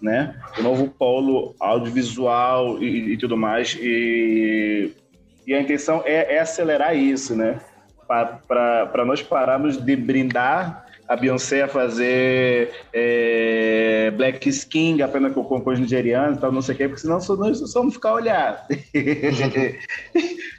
né? 0.00 0.40
Um 0.58 0.62
novo 0.62 0.88
polo 0.88 1.54
audiovisual 1.58 2.82
e, 2.82 3.14
e 3.14 3.16
tudo 3.16 3.36
mais. 3.36 3.76
E, 3.80 4.92
e 5.46 5.54
a 5.54 5.60
intenção 5.60 6.02
é, 6.04 6.36
é 6.36 6.40
acelerar 6.40 6.96
isso, 6.96 7.34
né? 7.34 7.60
para 8.48 9.04
nós 9.06 9.22
pararmos 9.22 9.76
de 9.76 9.94
brindar 9.94 10.84
a 11.10 11.16
Beyoncé 11.16 11.62
a 11.62 11.68
fazer 11.68 12.70
é, 12.92 14.12
Black 14.16 14.48
Skin 14.48 15.02
apenas 15.02 15.32
com, 15.32 15.60
os 15.66 15.80
nigerianos 15.80 16.38
e 16.38 16.40
tal, 16.40 16.52
não 16.52 16.62
sei 16.62 16.76
o 16.76 16.78
quê, 16.78 16.86
porque 16.86 17.00
senão 17.00 17.18
nós 17.18 17.72
vamos 17.74 17.94
ficar 17.94 18.14
olhar. 18.14 18.64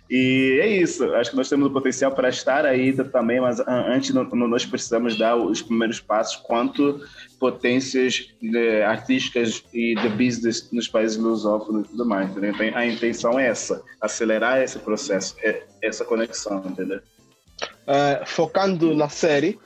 e 0.10 0.60
é 0.62 0.68
isso, 0.68 1.06
acho 1.16 1.30
que 1.30 1.38
nós 1.38 1.48
temos 1.48 1.70
o 1.70 1.72
potencial 1.72 2.12
para 2.12 2.28
estar 2.28 2.66
aí 2.66 2.92
também, 2.92 3.40
mas 3.40 3.62
antes 3.62 4.14
nós 4.14 4.66
precisamos 4.66 5.18
dar 5.18 5.38
os 5.38 5.62
primeiros 5.62 6.02
passos 6.02 6.36
quanto 6.36 7.00
potências 7.40 8.28
né, 8.42 8.84
artísticas 8.84 9.64
e 9.74 9.96
de 9.96 10.10
business 10.10 10.70
nos 10.74 10.90
países 10.90 11.16
lusófonos 11.16 11.86
e 11.86 11.92
tudo 11.92 12.06
mais. 12.06 12.30
Entendeu? 12.30 12.50
Então, 12.50 12.78
a 12.78 12.86
intenção 12.86 13.40
é 13.40 13.48
essa, 13.48 13.82
acelerar 14.02 14.62
esse 14.62 14.80
processo, 14.80 15.34
é 15.42 15.64
essa 15.82 16.04
conexão, 16.04 16.62
entendeu? 16.66 17.00
Uh, 17.88 18.26
focando 18.26 18.94
na 18.94 19.08
série, 19.08 19.58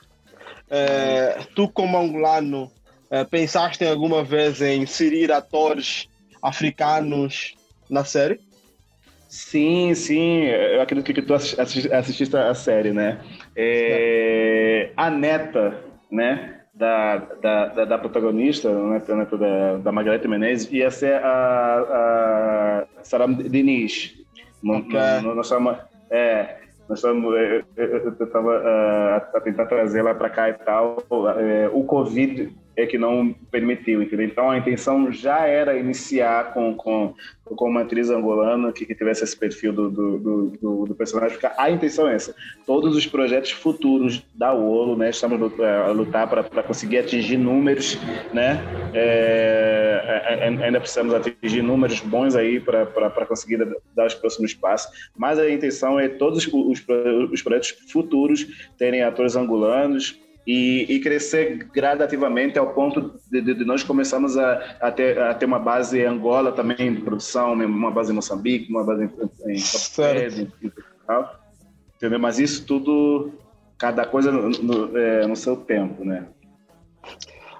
uh, 0.70 1.44
tu 1.54 1.68
como 1.68 1.98
angolano 1.98 2.70
uh, 3.10 3.24
pensaste 3.30 3.84
alguma 3.84 4.22
vez 4.22 4.60
em 4.60 4.82
inserir 4.82 5.32
atores 5.32 6.08
africanos 6.42 7.54
na 7.88 8.04
série? 8.04 8.40
Sim, 9.28 9.94
sim, 9.94 10.44
eu 10.44 10.80
acredito 10.80 11.12
que 11.12 11.20
tu 11.20 11.34
assististe 11.34 12.36
a 12.36 12.54
série, 12.54 12.92
né? 12.92 13.20
É, 13.56 14.92
a 14.96 15.10
neta, 15.10 15.82
né, 16.10 16.60
da, 16.72 17.16
da, 17.16 17.66
da, 17.66 17.84
da 17.84 17.98
protagonista, 17.98 18.70
né, 18.70 19.02
a 19.06 19.14
neta 19.16 19.36
da, 19.36 19.76
da 19.78 19.92
Margarete 19.92 20.28
Menezes, 20.28 20.70
ia 20.72 20.90
ser 20.90 21.20
a, 21.24 22.86
a 22.98 23.02
Sarah 23.02 23.26
Diniz. 23.26 24.14
Okay. 24.62 25.20
No, 25.22 25.34
no, 25.34 25.42
no, 25.42 25.78
é, 26.10 26.56
nós 26.88 26.98
estamos, 26.98 27.34
eu 27.76 28.24
estava 28.24 28.58
uh, 28.58 29.36
a 29.36 29.40
tentar 29.40 29.66
trazer 29.66 30.02
lá 30.02 30.14
para 30.14 30.30
cá 30.30 30.48
e 30.48 30.54
tal. 30.54 31.02
O 31.72 31.84
Covid 31.84 32.52
é 32.76 32.84
que 32.84 32.98
não 32.98 33.34
permitiu, 33.50 34.02
entendeu? 34.02 34.26
Então 34.26 34.50
a 34.50 34.58
intenção 34.58 35.10
já 35.10 35.46
era 35.46 35.78
iniciar 35.78 36.52
com, 36.52 36.74
com, 36.74 37.14
com 37.44 37.68
uma 37.70 37.80
atriz 37.80 38.10
angolana 38.10 38.70
que, 38.70 38.84
que 38.84 38.94
tivesse 38.94 39.24
esse 39.24 39.36
perfil 39.36 39.72
do, 39.72 39.90
do, 39.90 40.18
do, 40.60 40.84
do, 40.86 40.94
personagem. 40.94 41.38
A 41.56 41.70
intenção 41.70 42.06
é 42.06 42.14
essa. 42.14 42.34
Todos 42.66 42.94
os 42.94 43.06
projetos 43.06 43.50
futuros 43.52 44.22
da 44.34 44.52
Olo, 44.52 44.94
né? 44.94 45.08
Estamos 45.08 45.40
a 45.58 45.90
lutar 45.90 46.28
para 46.28 46.62
conseguir 46.62 46.98
atingir 46.98 47.38
números, 47.38 47.98
né? 48.32 48.60
É, 48.92 49.75
ainda 50.62 50.80
precisamos 50.80 51.14
atingir 51.14 51.62
números 51.62 52.00
bons 52.00 52.34
aí 52.34 52.60
para 52.60 53.26
conseguir 53.26 53.58
dar 53.94 54.06
os 54.06 54.14
próximos 54.14 54.54
passos. 54.54 55.10
Mas 55.16 55.38
a 55.38 55.50
intenção 55.50 55.98
é 55.98 56.08
todos 56.08 56.46
os, 56.46 56.82
os 57.32 57.42
projetos 57.42 57.70
futuros 57.90 58.46
terem 58.78 59.02
atores 59.02 59.36
angolanos, 59.36 60.18
e, 60.46 60.86
e, 60.88 61.00
crescer 61.00 61.68
gradativamente 61.74 62.56
ao 62.56 62.72
ponto 62.72 63.18
de, 63.28 63.40
de, 63.40 63.54
de 63.54 63.64
nós 63.64 63.82
começarmos 63.82 64.38
a, 64.38 64.76
a, 64.80 64.92
ter, 64.92 65.18
a 65.18 65.34
ter 65.34 65.44
uma 65.44 65.58
base 65.58 65.98
em 65.98 66.04
Angola 66.04 66.52
também 66.52 66.94
de 66.94 67.02
produção, 67.02 67.52
uma 67.54 67.90
base 67.90 68.12
em 68.12 68.14
Moçambique, 68.14 68.70
uma 68.70 68.84
base 68.84 69.10
em, 69.44 69.54
em 69.54 70.72
tal. 71.04 71.40
Entendeu? 71.96 72.20
Mas 72.20 72.38
isso 72.38 72.64
tudo, 72.64 73.32
cada 73.76 74.06
coisa 74.06 74.30
no, 74.30 74.50
no, 74.50 74.96
é, 74.96 75.26
no 75.26 75.34
seu 75.34 75.56
tempo, 75.56 76.04
né? 76.04 76.28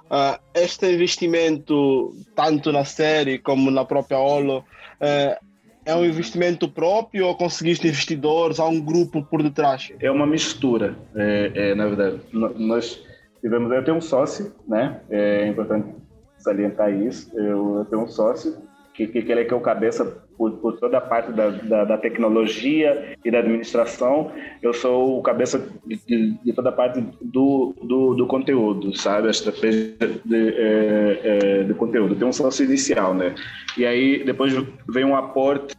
Uh, 0.09 0.39
este 0.53 0.91
investimento, 0.91 2.13
tanto 2.35 2.71
na 2.71 2.85
série 2.85 3.39
como 3.39 3.69
na 3.69 3.83
própria 3.83 4.17
Olo, 4.17 4.59
uh, 4.59 5.47
é 5.87 5.95
um 5.95 6.03
investimento 6.03 6.67
próprio 6.69 7.27
ou 7.27 7.35
conseguiste 7.35 7.87
investidores? 7.87 8.59
Há 8.59 8.65
um 8.65 8.79
grupo 8.79 9.23
por 9.23 9.41
detrás? 9.41 9.91
É 9.99 10.11
uma 10.11 10.27
mistura, 10.27 10.97
é, 11.15 11.51
é, 11.55 11.75
na 11.75 11.87
verdade. 11.87 12.19
Nós 12.33 13.01
tivemos, 13.41 13.71
eu 13.71 13.83
tenho 13.83 13.97
um 13.97 14.01
sócio, 14.01 14.53
né? 14.67 14.99
É 15.09 15.47
importante 15.47 15.95
salientar 16.39 16.91
isso. 16.93 17.31
Eu, 17.39 17.77
eu 17.77 17.85
tenho 17.85 18.03
um 18.03 18.07
sócio 18.07 18.57
que, 18.93 19.07
que, 19.07 19.21
que 19.21 19.31
ele 19.31 19.41
é 19.41 19.45
que 19.45 19.53
é 19.53 19.57
o 19.57 19.61
cabeça 19.61 20.26
por, 20.37 20.51
por 20.53 20.77
toda 20.77 20.97
a 20.97 21.01
parte 21.01 21.31
da, 21.31 21.49
da, 21.49 21.83
da, 21.83 21.97
tecnologia 21.97 23.15
e 23.23 23.31
da 23.31 23.39
administração. 23.39 24.31
Eu 24.61 24.73
sou 24.73 25.19
o 25.19 25.21
cabeça 25.21 25.67
de, 25.85 26.37
de, 26.43 26.53
toda 26.53 26.69
a 26.69 26.71
parte 26.71 27.01
do, 27.21 27.73
do, 27.81 28.13
do, 28.13 28.27
conteúdo, 28.27 28.95
sabe? 28.97 29.27
A 29.27 29.31
estratégia 29.31 29.95
de, 30.23 30.49
é, 30.55 31.19
é, 31.23 31.63
de 31.63 31.73
conteúdo. 31.73 32.15
Tem 32.15 32.27
um 32.27 32.33
sócio 32.33 32.63
inicial, 32.63 33.13
né? 33.13 33.33
E 33.77 33.85
aí 33.85 34.23
depois 34.23 34.53
vem 34.87 35.05
um 35.05 35.15
aporte 35.15 35.75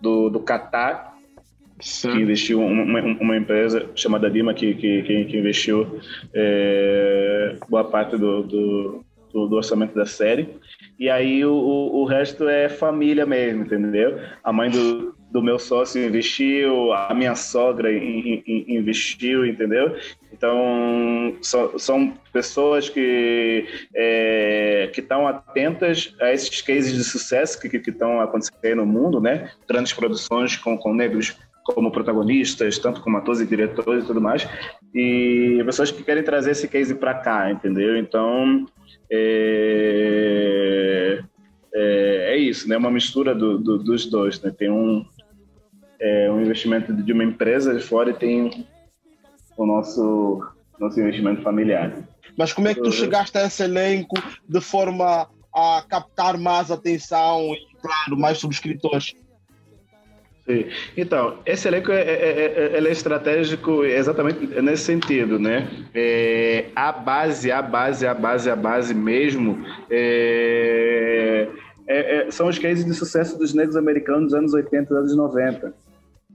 do, 0.00 0.28
do 0.28 0.40
Qatar, 0.40 1.14
Sim. 1.80 2.12
que 2.12 2.18
investiu 2.18 2.60
uma, 2.60 3.00
uma, 3.00 3.36
empresa 3.36 3.88
chamada 3.94 4.30
Dima 4.30 4.52
que, 4.52 4.74
que, 4.74 5.02
que 5.24 5.38
investiu 5.38 6.00
é, 6.34 7.56
boa 7.68 7.84
parte 7.84 8.16
do, 8.18 8.42
do, 8.42 9.04
do, 9.32 9.56
orçamento 9.56 9.94
da 9.94 10.04
série. 10.04 10.48
E 11.00 11.08
aí 11.08 11.42
o, 11.46 11.54
o 11.54 12.04
resto 12.04 12.46
é 12.46 12.68
família 12.68 13.24
mesmo, 13.24 13.62
entendeu? 13.62 14.20
A 14.44 14.52
mãe 14.52 14.68
do, 14.68 15.14
do 15.32 15.42
meu 15.42 15.58
sócio 15.58 16.04
investiu, 16.06 16.92
a 16.92 17.14
minha 17.14 17.34
sogra 17.34 17.90
investiu, 17.90 19.46
entendeu? 19.46 19.96
Então, 20.30 21.38
são, 21.40 21.78
são 21.78 22.12
pessoas 22.34 22.90
que 22.90 23.66
é, 23.94 24.90
estão 24.94 25.26
atentas 25.26 26.14
a 26.20 26.34
esses 26.34 26.60
cases 26.60 26.92
de 26.92 27.02
sucesso 27.02 27.58
que 27.58 27.74
estão 27.74 28.20
acontecendo 28.20 28.76
no 28.76 28.86
mundo, 28.86 29.22
né? 29.22 29.50
Grandes 29.66 29.94
produções 29.94 30.54
com, 30.58 30.76
com 30.76 30.92
negros 30.92 31.34
como 31.64 31.90
protagonistas, 31.90 32.78
tanto 32.78 33.00
como 33.00 33.16
atores 33.16 33.40
e 33.40 33.46
diretores 33.46 34.04
e 34.04 34.06
tudo 34.06 34.20
mais, 34.20 34.46
e 34.94 35.62
pessoas 35.64 35.90
que 35.90 36.02
querem 36.02 36.22
trazer 36.22 36.50
esse 36.50 36.68
case 36.68 36.94
para 36.94 37.14
cá, 37.14 37.50
entendeu? 37.50 37.96
Então, 37.96 38.66
é, 39.10 40.89
é, 41.74 42.34
é, 42.34 42.36
isso, 42.36 42.68
né? 42.68 42.76
Uma 42.76 42.90
mistura 42.90 43.34
do, 43.34 43.58
do, 43.58 43.78
dos 43.78 44.06
dois, 44.06 44.40
né? 44.40 44.50
Tem 44.50 44.70
um, 44.70 45.04
é, 46.00 46.30
um 46.30 46.40
investimento 46.40 46.92
de 46.92 47.12
uma 47.12 47.24
empresa 47.24 47.74
de 47.74 47.82
fora 47.82 48.10
e 48.10 48.14
tem 48.14 48.66
o 49.56 49.66
nosso, 49.66 50.42
nosso 50.78 51.00
investimento 51.00 51.42
familiar. 51.42 51.92
Mas 52.36 52.52
como 52.52 52.68
é 52.68 52.74
que 52.74 52.80
tu 52.80 52.90
chegaste 52.90 53.36
a 53.36 53.46
esse 53.46 53.62
elenco 53.62 54.16
de 54.48 54.60
forma 54.60 55.28
a 55.54 55.84
captar 55.88 56.38
mais 56.38 56.70
atenção 56.70 57.52
e, 57.54 57.66
claro, 57.80 58.16
mais 58.16 58.38
subscritores? 58.38 59.14
Sim. 60.46 60.66
Então, 60.96 61.38
esse 61.46 61.68
elenco 61.68 61.92
é, 61.92 62.00
é, 62.00 62.74
é, 62.74 62.78
é, 62.78 62.90
estratégico 62.90 63.84
exatamente 63.84 64.46
nesse 64.60 64.84
sentido, 64.84 65.38
né? 65.38 65.68
É, 65.94 66.66
a 66.74 66.90
base, 66.90 67.52
a 67.52 67.62
base, 67.62 68.06
a 68.06 68.14
base, 68.14 68.50
a 68.50 68.56
base 68.56 68.94
mesmo 68.94 69.64
é, 69.90 71.48
é, 71.86 72.16
é, 72.16 72.30
são 72.30 72.48
os 72.48 72.58
cases 72.58 72.84
de 72.84 72.94
sucesso 72.94 73.38
dos 73.38 73.54
negros 73.54 73.76
americanos 73.76 74.24
dos 74.24 74.34
anos 74.34 74.54
80 74.54 74.92
e 74.92 74.96
anos 74.96 75.16
90 75.16 75.74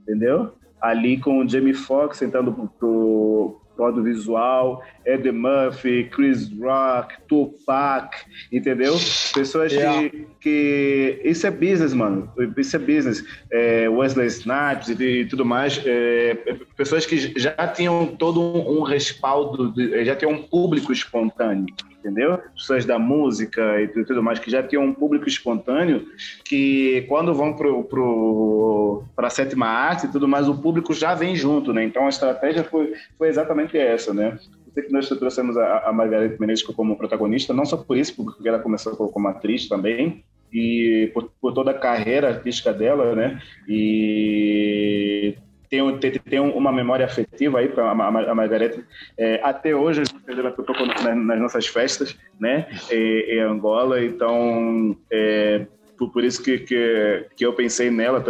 entendeu? 0.06 0.52
Ali 0.80 1.18
com 1.18 1.40
o 1.40 1.48
Jamie 1.48 1.74
Foxx 1.74 2.22
entrando 2.22 2.52
pro, 2.78 3.60
audiovisual, 3.82 4.82
Eddie 5.04 5.32
Murphy, 5.32 6.08
Chris 6.10 6.50
Rock, 6.58 7.14
Tupac, 7.28 8.16
entendeu? 8.52 8.94
Pessoas 9.34 9.72
yeah. 9.72 10.08
que, 10.08 10.26
que... 10.40 11.20
Isso 11.24 11.46
é 11.46 11.50
business, 11.50 11.92
mano. 11.92 12.30
Isso 12.56 12.76
é 12.76 12.78
business. 12.78 13.24
É, 13.50 13.88
Wesley 13.88 14.26
Snipes 14.26 14.88
e, 14.88 15.04
e 15.04 15.24
tudo 15.26 15.44
mais. 15.44 15.80
É, 15.84 16.36
pessoas 16.76 17.06
que 17.06 17.38
já 17.38 17.54
tinham 17.68 18.06
todo 18.06 18.40
um, 18.40 18.78
um 18.78 18.82
respaldo, 18.82 19.72
de, 19.72 20.04
já 20.04 20.16
tinham 20.16 20.32
um 20.32 20.42
público 20.42 20.92
espontâneo 20.92 21.66
entendeu? 22.06 22.38
Pessoas 22.54 22.84
da 22.84 22.98
música 22.98 23.80
e 23.82 23.88
tudo 23.88 24.22
mais, 24.22 24.38
que 24.38 24.50
já 24.50 24.62
tinham 24.62 24.84
um 24.84 24.94
público 24.94 25.28
espontâneo, 25.28 26.06
que 26.44 27.04
quando 27.08 27.34
vão 27.34 27.52
para 27.54 27.72
pro, 27.82 29.02
a 29.16 29.30
sétima 29.30 29.66
arte 29.66 30.06
e 30.06 30.12
tudo 30.12 30.28
mais, 30.28 30.48
o 30.48 30.56
público 30.56 30.94
já 30.94 31.14
vem 31.14 31.34
junto, 31.34 31.72
né? 31.72 31.84
Então 31.84 32.06
a 32.06 32.08
estratégia 32.08 32.62
foi, 32.62 32.92
foi 33.18 33.28
exatamente 33.28 33.76
essa, 33.76 34.14
né? 34.14 34.38
que 34.74 34.92
nós 34.92 35.08
trouxemos 35.08 35.56
a, 35.56 35.88
a 35.88 35.92
Margareth 35.92 36.36
Menezes 36.38 36.62
como 36.62 36.98
protagonista, 36.98 37.54
não 37.54 37.64
só 37.64 37.78
por 37.78 37.96
isso, 37.96 38.14
porque 38.14 38.46
ela 38.46 38.58
começou 38.58 38.94
como 38.94 39.26
atriz 39.26 39.66
também, 39.68 40.22
e 40.52 41.10
por, 41.14 41.30
por 41.40 41.54
toda 41.54 41.70
a 41.70 41.78
carreira 41.78 42.28
artística 42.28 42.74
dela, 42.74 43.14
né? 43.14 43.40
E 43.66 45.34
tem, 45.68 45.98
tem, 45.98 46.40
uma 46.40 46.72
memória 46.72 47.04
afetiva 47.04 47.58
aí 47.58 47.68
para 47.68 47.84
a, 47.84 47.90
a 47.90 48.34
Margarete. 48.34 48.84
É, 49.16 49.40
até 49.42 49.74
hoje, 49.74 50.02
ela 50.26 50.50
tocou 50.50 50.86
nas, 50.86 51.40
nossas 51.40 51.66
festas, 51.66 52.16
né, 52.38 52.66
em, 52.90 53.40
Angola. 53.40 54.02
Então, 54.02 54.96
é, 55.10 55.66
por, 55.96 56.24
isso 56.24 56.42
que, 56.42 56.58
que, 56.58 57.26
que 57.36 57.46
eu 57.46 57.52
pensei 57.52 57.90
nela 57.90 58.22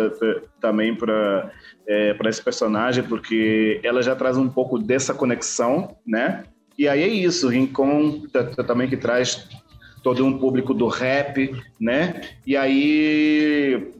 também 0.61 0.95
para 0.95 1.51
é, 1.87 2.17
esse 2.27 2.43
personagem, 2.43 3.05
porque 3.05 3.81
ela 3.83 4.03
já 4.03 4.15
traz 4.15 4.37
um 4.37 4.49
pouco 4.49 4.79
dessa 4.79 5.15
conexão, 5.15 5.97
né? 6.07 6.45
E 6.79 6.87
aí 6.89 7.03
é 7.03 7.09
isso, 7.09 7.49
Rincon 7.49 8.23
também 8.67 8.89
que 8.89 8.97
traz 8.97 9.49
todo 10.03 10.25
um 10.25 10.39
público 10.39 10.75
do 10.75 10.89
rap, 10.89 11.51
né? 11.81 12.21
E 12.47 12.57
aí 12.57 13.93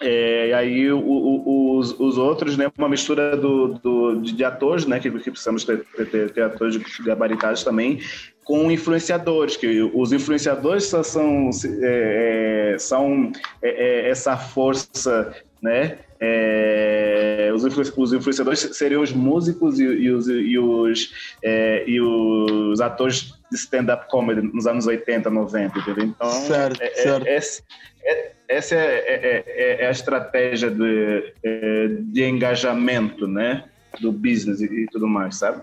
é, 0.00 0.48
e 0.48 0.52
aí 0.54 0.92
o, 0.92 0.98
o, 0.98 1.78
os, 1.78 1.98
os 2.00 2.16
outros, 2.16 2.56
né, 2.56 2.72
uma 2.78 2.88
mistura 2.88 3.36
do, 3.36 3.74
do, 3.74 4.22
de 4.22 4.42
atores, 4.42 4.86
né, 4.86 4.98
que, 4.98 5.10
que 5.10 5.30
precisamos 5.30 5.62
ter, 5.64 5.84
ter, 6.10 6.30
ter, 6.30 6.42
atores 6.42 6.80
gabaritados 7.04 7.62
também, 7.62 8.00
com 8.42 8.70
influenciadores, 8.70 9.58
que 9.58 9.82
os 9.94 10.10
influenciadores 10.12 10.84
são, 10.84 11.50
é, 11.82 12.72
é 12.74 12.78
são 12.78 13.30
é, 13.60 13.68
é, 13.68 14.10
essa 14.10 14.38
força, 14.38 15.34
né, 15.62 15.98
é, 16.20 17.50
os, 17.54 17.64
os, 17.64 18.12
influenciadores 18.12 18.60
seriam 18.72 19.02
os 19.02 19.12
músicos 19.12 19.80
e, 19.80 19.84
e 19.84 20.10
os, 20.10 20.28
e, 20.28 20.58
os, 20.58 21.12
é, 21.42 21.84
e 21.88 22.00
os 22.00 22.80
atores 22.80 23.32
de 23.50 23.56
stand-up 23.56 24.08
comedy 24.08 24.42
nos 24.42 24.66
anos 24.66 24.86
80, 24.86 25.30
90, 25.30 25.78
entendeu? 25.78 26.04
Então, 26.04 26.28
certo, 26.28 26.82
é, 26.82 26.90
certo. 26.90 27.26
É, 27.26 28.32
essa 28.48 28.74
é, 28.74 28.78
é, 28.78 29.44
é, 29.46 29.84
é, 29.84 29.86
a 29.86 29.90
estratégia 29.90 30.70
de, 30.70 31.34
é, 31.42 31.88
de 31.88 32.24
engajamento, 32.24 33.26
né? 33.26 33.64
Do 34.00 34.12
business 34.12 34.60
e, 34.60 34.66
e 34.66 34.86
tudo 34.86 35.08
mais, 35.08 35.36
sabe? 35.36 35.62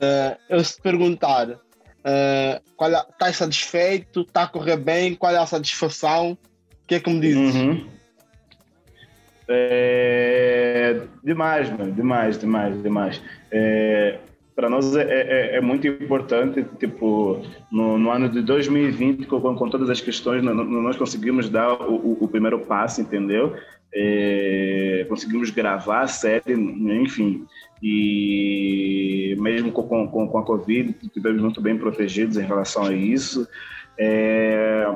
Uh, 0.00 0.36
eu 0.48 0.64
se 0.64 0.80
perguntar, 0.80 1.50
uh, 1.50 2.60
qual 2.76 2.90
é, 2.90 3.04
tá 3.18 3.32
satisfeito? 3.32 4.22
Está 4.22 4.44
a 4.44 4.48
correr 4.48 4.76
bem? 4.76 5.14
Qual 5.14 5.32
é 5.32 5.38
a 5.38 5.46
satisfação? 5.46 6.32
O 6.32 6.86
que 6.86 6.94
é 6.94 7.00
que 7.00 7.10
me 7.10 7.20
dizes? 7.20 7.54
Uhum. 7.54 7.99
É, 9.52 11.00
demais, 11.24 11.68
mano, 11.70 11.92
demais, 11.92 12.38
demais, 12.38 12.82
demais. 12.82 13.22
É, 13.50 14.18
para 14.54 14.68
nós 14.70 14.94
é, 14.94 15.02
é, 15.02 15.56
é, 15.56 15.60
muito 15.60 15.88
importante, 15.88 16.64
tipo, 16.78 17.42
no, 17.72 17.98
no, 17.98 18.10
ano 18.10 18.28
de 18.28 18.42
2020, 18.42 19.26
com, 19.26 19.40
com 19.40 19.68
todas 19.68 19.90
as 19.90 20.00
questões, 20.00 20.42
nós 20.42 20.96
conseguimos 20.96 21.48
dar 21.48 21.72
o, 21.82 22.16
o 22.20 22.28
primeiro 22.28 22.60
passo, 22.60 23.00
entendeu? 23.00 23.56
É, 23.92 25.04
conseguimos 25.08 25.50
gravar 25.50 26.02
a 26.02 26.06
série, 26.06 26.52
enfim, 26.52 27.44
e 27.82 29.34
mesmo 29.40 29.72
com, 29.72 30.06
com, 30.06 30.28
com 30.28 30.38
a 30.38 30.44
Covid, 30.44 30.94
estivemos 31.02 31.42
muito 31.42 31.60
bem 31.60 31.76
protegidos 31.76 32.36
em 32.36 32.44
relação 32.44 32.84
a 32.84 32.92
isso. 32.92 33.48
É, 33.98 34.86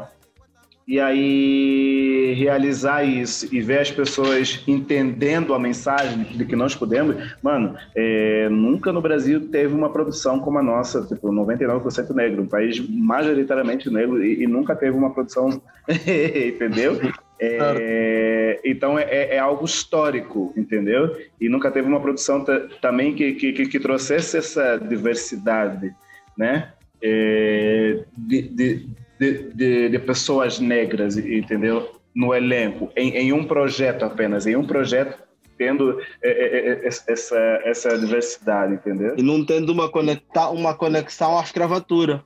e 0.86 1.00
aí 1.00 2.34
realizar 2.34 3.04
isso 3.04 3.48
e 3.54 3.60
ver 3.60 3.80
as 3.80 3.90
pessoas 3.90 4.62
entendendo 4.66 5.54
a 5.54 5.58
mensagem 5.58 6.24
de 6.24 6.44
que 6.44 6.54
nós 6.54 6.74
podemos, 6.74 7.16
mano, 7.42 7.74
é, 7.94 8.48
nunca 8.50 8.92
no 8.92 9.00
Brasil 9.00 9.48
teve 9.48 9.74
uma 9.74 9.90
produção 9.90 10.40
como 10.40 10.58
a 10.58 10.62
nossa, 10.62 11.06
tipo 11.06 11.32
99% 11.32 12.10
negro, 12.10 12.42
um 12.42 12.46
país 12.46 12.78
majoritariamente 12.88 13.88
negro 13.88 14.22
e, 14.22 14.42
e 14.42 14.46
nunca 14.46 14.76
teve 14.76 14.96
uma 14.96 15.10
produção, 15.10 15.62
entendeu? 15.88 17.00
É, 17.40 18.60
então 18.64 18.98
é, 18.98 19.04
é, 19.04 19.34
é, 19.36 19.38
algo 19.38 19.64
histórico, 19.64 20.52
entendeu? 20.56 21.16
E 21.40 21.48
nunca 21.48 21.70
teve 21.70 21.88
uma 21.88 22.00
produção 22.00 22.44
também 22.80 23.14
que, 23.14 23.32
que, 23.32 23.52
que, 23.52 23.80
trouxesse 23.80 24.36
essa 24.36 24.76
diversidade, 24.76 25.92
né? 26.36 26.72
É, 27.02 28.04
de, 28.16 28.42
de 28.42 28.88
de, 29.18 29.50
de, 29.54 29.88
de 29.88 29.98
pessoas 29.98 30.58
negras, 30.58 31.16
entendeu? 31.16 31.92
No 32.14 32.34
elenco, 32.34 32.90
em, 32.96 33.10
em, 33.10 33.32
um 33.32 33.44
projeto 33.44 34.04
apenas, 34.04 34.46
em 34.46 34.56
um 34.56 34.66
projeto 34.66 35.18
tendo 35.56 36.00
é, 36.22 36.28
é, 36.28 36.68
é, 36.72 36.86
essa, 36.86 37.38
essa 37.64 37.98
diversidade, 37.98 38.74
entendeu? 38.74 39.14
E 39.16 39.22
não 39.22 39.44
tendo 39.44 39.70
uma, 39.70 39.88
conecta, 39.88 40.48
uma 40.48 40.74
conexão 40.74 41.38
à 41.38 41.42
escravatura. 41.42 42.22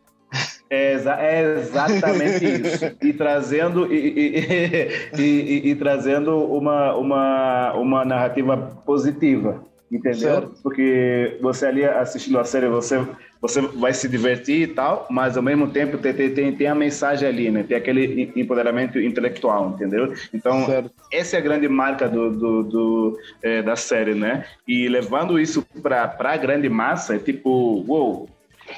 É, 0.70 0.92
é 0.92 1.59
exatamente 1.59 2.44
isso. 2.44 2.85
E 3.03 3.12
trazendo, 3.12 3.92
e, 3.92 3.96
e, 5.16 5.22
e, 5.22 5.70
e, 5.70 5.74
trazendo 5.74 6.37
uma, 6.38 6.94
uma, 6.94 7.72
uma 7.74 8.05
narrativa 8.05 8.57
positiva, 8.85 9.64
entendeu? 9.90 10.18
Certo. 10.18 10.55
Porque 10.62 11.37
você 11.40 11.66
ali 11.66 11.85
assistindo 11.85 12.38
a 12.38 12.44
série, 12.44 12.68
você 12.68 13.05
você 13.40 13.61
vai 13.61 13.92
se 13.94 14.09
divertir 14.09 14.62
e 14.62 14.66
tal, 14.66 15.07
mas 15.09 15.37
ao 15.37 15.42
mesmo 15.42 15.68
tempo 15.68 15.96
tem, 15.96 16.12
tem, 16.12 16.53
tem 16.53 16.66
a 16.66 16.74
mensagem 16.74 17.29
ali, 17.29 17.51
né? 17.51 17.62
Tem 17.62 17.77
aquele 17.77 18.33
empoderamento 18.35 18.98
intelectual, 18.98 19.70
entendeu? 19.70 20.12
Então, 20.35 20.66
certo. 20.66 20.90
essa 21.12 21.37
é 21.37 21.38
a 21.38 21.42
grande 21.42 21.68
marca 21.68 22.09
do, 22.09 22.31
do, 22.31 22.62
do 22.64 23.18
é, 23.42 23.62
da 23.62 23.77
série, 23.77 24.14
né? 24.14 24.44
E 24.66 24.88
levando 24.88 25.38
isso 25.38 25.64
para 25.81 26.16
a 26.18 26.37
grande 26.37 26.68
massa, 26.68 27.14
é 27.14 27.18
tipo, 27.18 27.85
uou, 27.87 28.29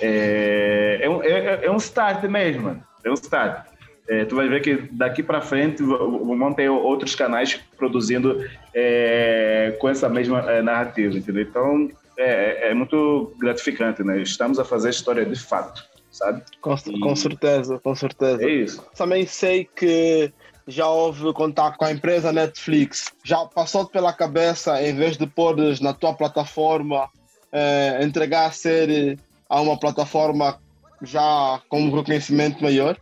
é, 0.00 0.98
é, 1.00 1.08
um, 1.08 1.22
é, 1.22 1.64
é 1.64 1.70
um 1.70 1.78
start 1.78 2.22
mesmo. 2.24 2.82
É 3.02 3.10
um 3.10 3.14
start. 3.14 3.69
É, 4.10 4.24
tu 4.24 4.34
vai 4.34 4.48
ver 4.48 4.60
que 4.60 4.88
daqui 4.90 5.22
para 5.22 5.40
frente 5.40 5.84
vão 5.84 6.52
ter 6.52 6.68
outros 6.68 7.14
canais 7.14 7.60
produzindo 7.76 8.44
é, 8.74 9.76
com 9.78 9.88
essa 9.88 10.08
mesma 10.08 10.40
é, 10.50 10.60
narrativa, 10.60 11.16
entendeu? 11.16 11.44
Então, 11.44 11.88
é, 12.18 12.24
é, 12.24 12.70
é 12.70 12.74
muito 12.74 13.32
gratificante, 13.38 14.02
né? 14.02 14.20
Estamos 14.20 14.58
a 14.58 14.64
fazer 14.64 14.90
história 14.90 15.24
de 15.24 15.38
fato, 15.38 15.84
sabe? 16.10 16.42
Com, 16.60 16.74
e... 16.74 16.98
com 16.98 17.14
certeza, 17.14 17.78
com 17.78 17.94
certeza. 17.94 18.42
É 18.42 18.50
isso. 18.50 18.84
Também 18.96 19.24
sei 19.26 19.68
que 19.76 20.32
já 20.66 20.88
houve 20.88 21.32
contato 21.32 21.76
com 21.76 21.84
a 21.84 21.92
empresa 21.92 22.32
Netflix. 22.32 23.12
Já 23.22 23.46
passou 23.46 23.86
pela 23.86 24.12
cabeça, 24.12 24.82
em 24.82 24.92
vez 24.92 25.16
de 25.16 25.26
pôr 25.28 25.56
na 25.80 25.94
tua 25.94 26.14
plataforma, 26.14 27.08
é, 27.52 28.00
entregar 28.02 28.46
a 28.46 28.50
série 28.50 29.16
a 29.48 29.60
uma 29.60 29.78
plataforma 29.78 30.58
já 31.00 31.60
com 31.68 31.80
um 31.80 31.94
reconhecimento 31.94 32.60
maior? 32.60 32.98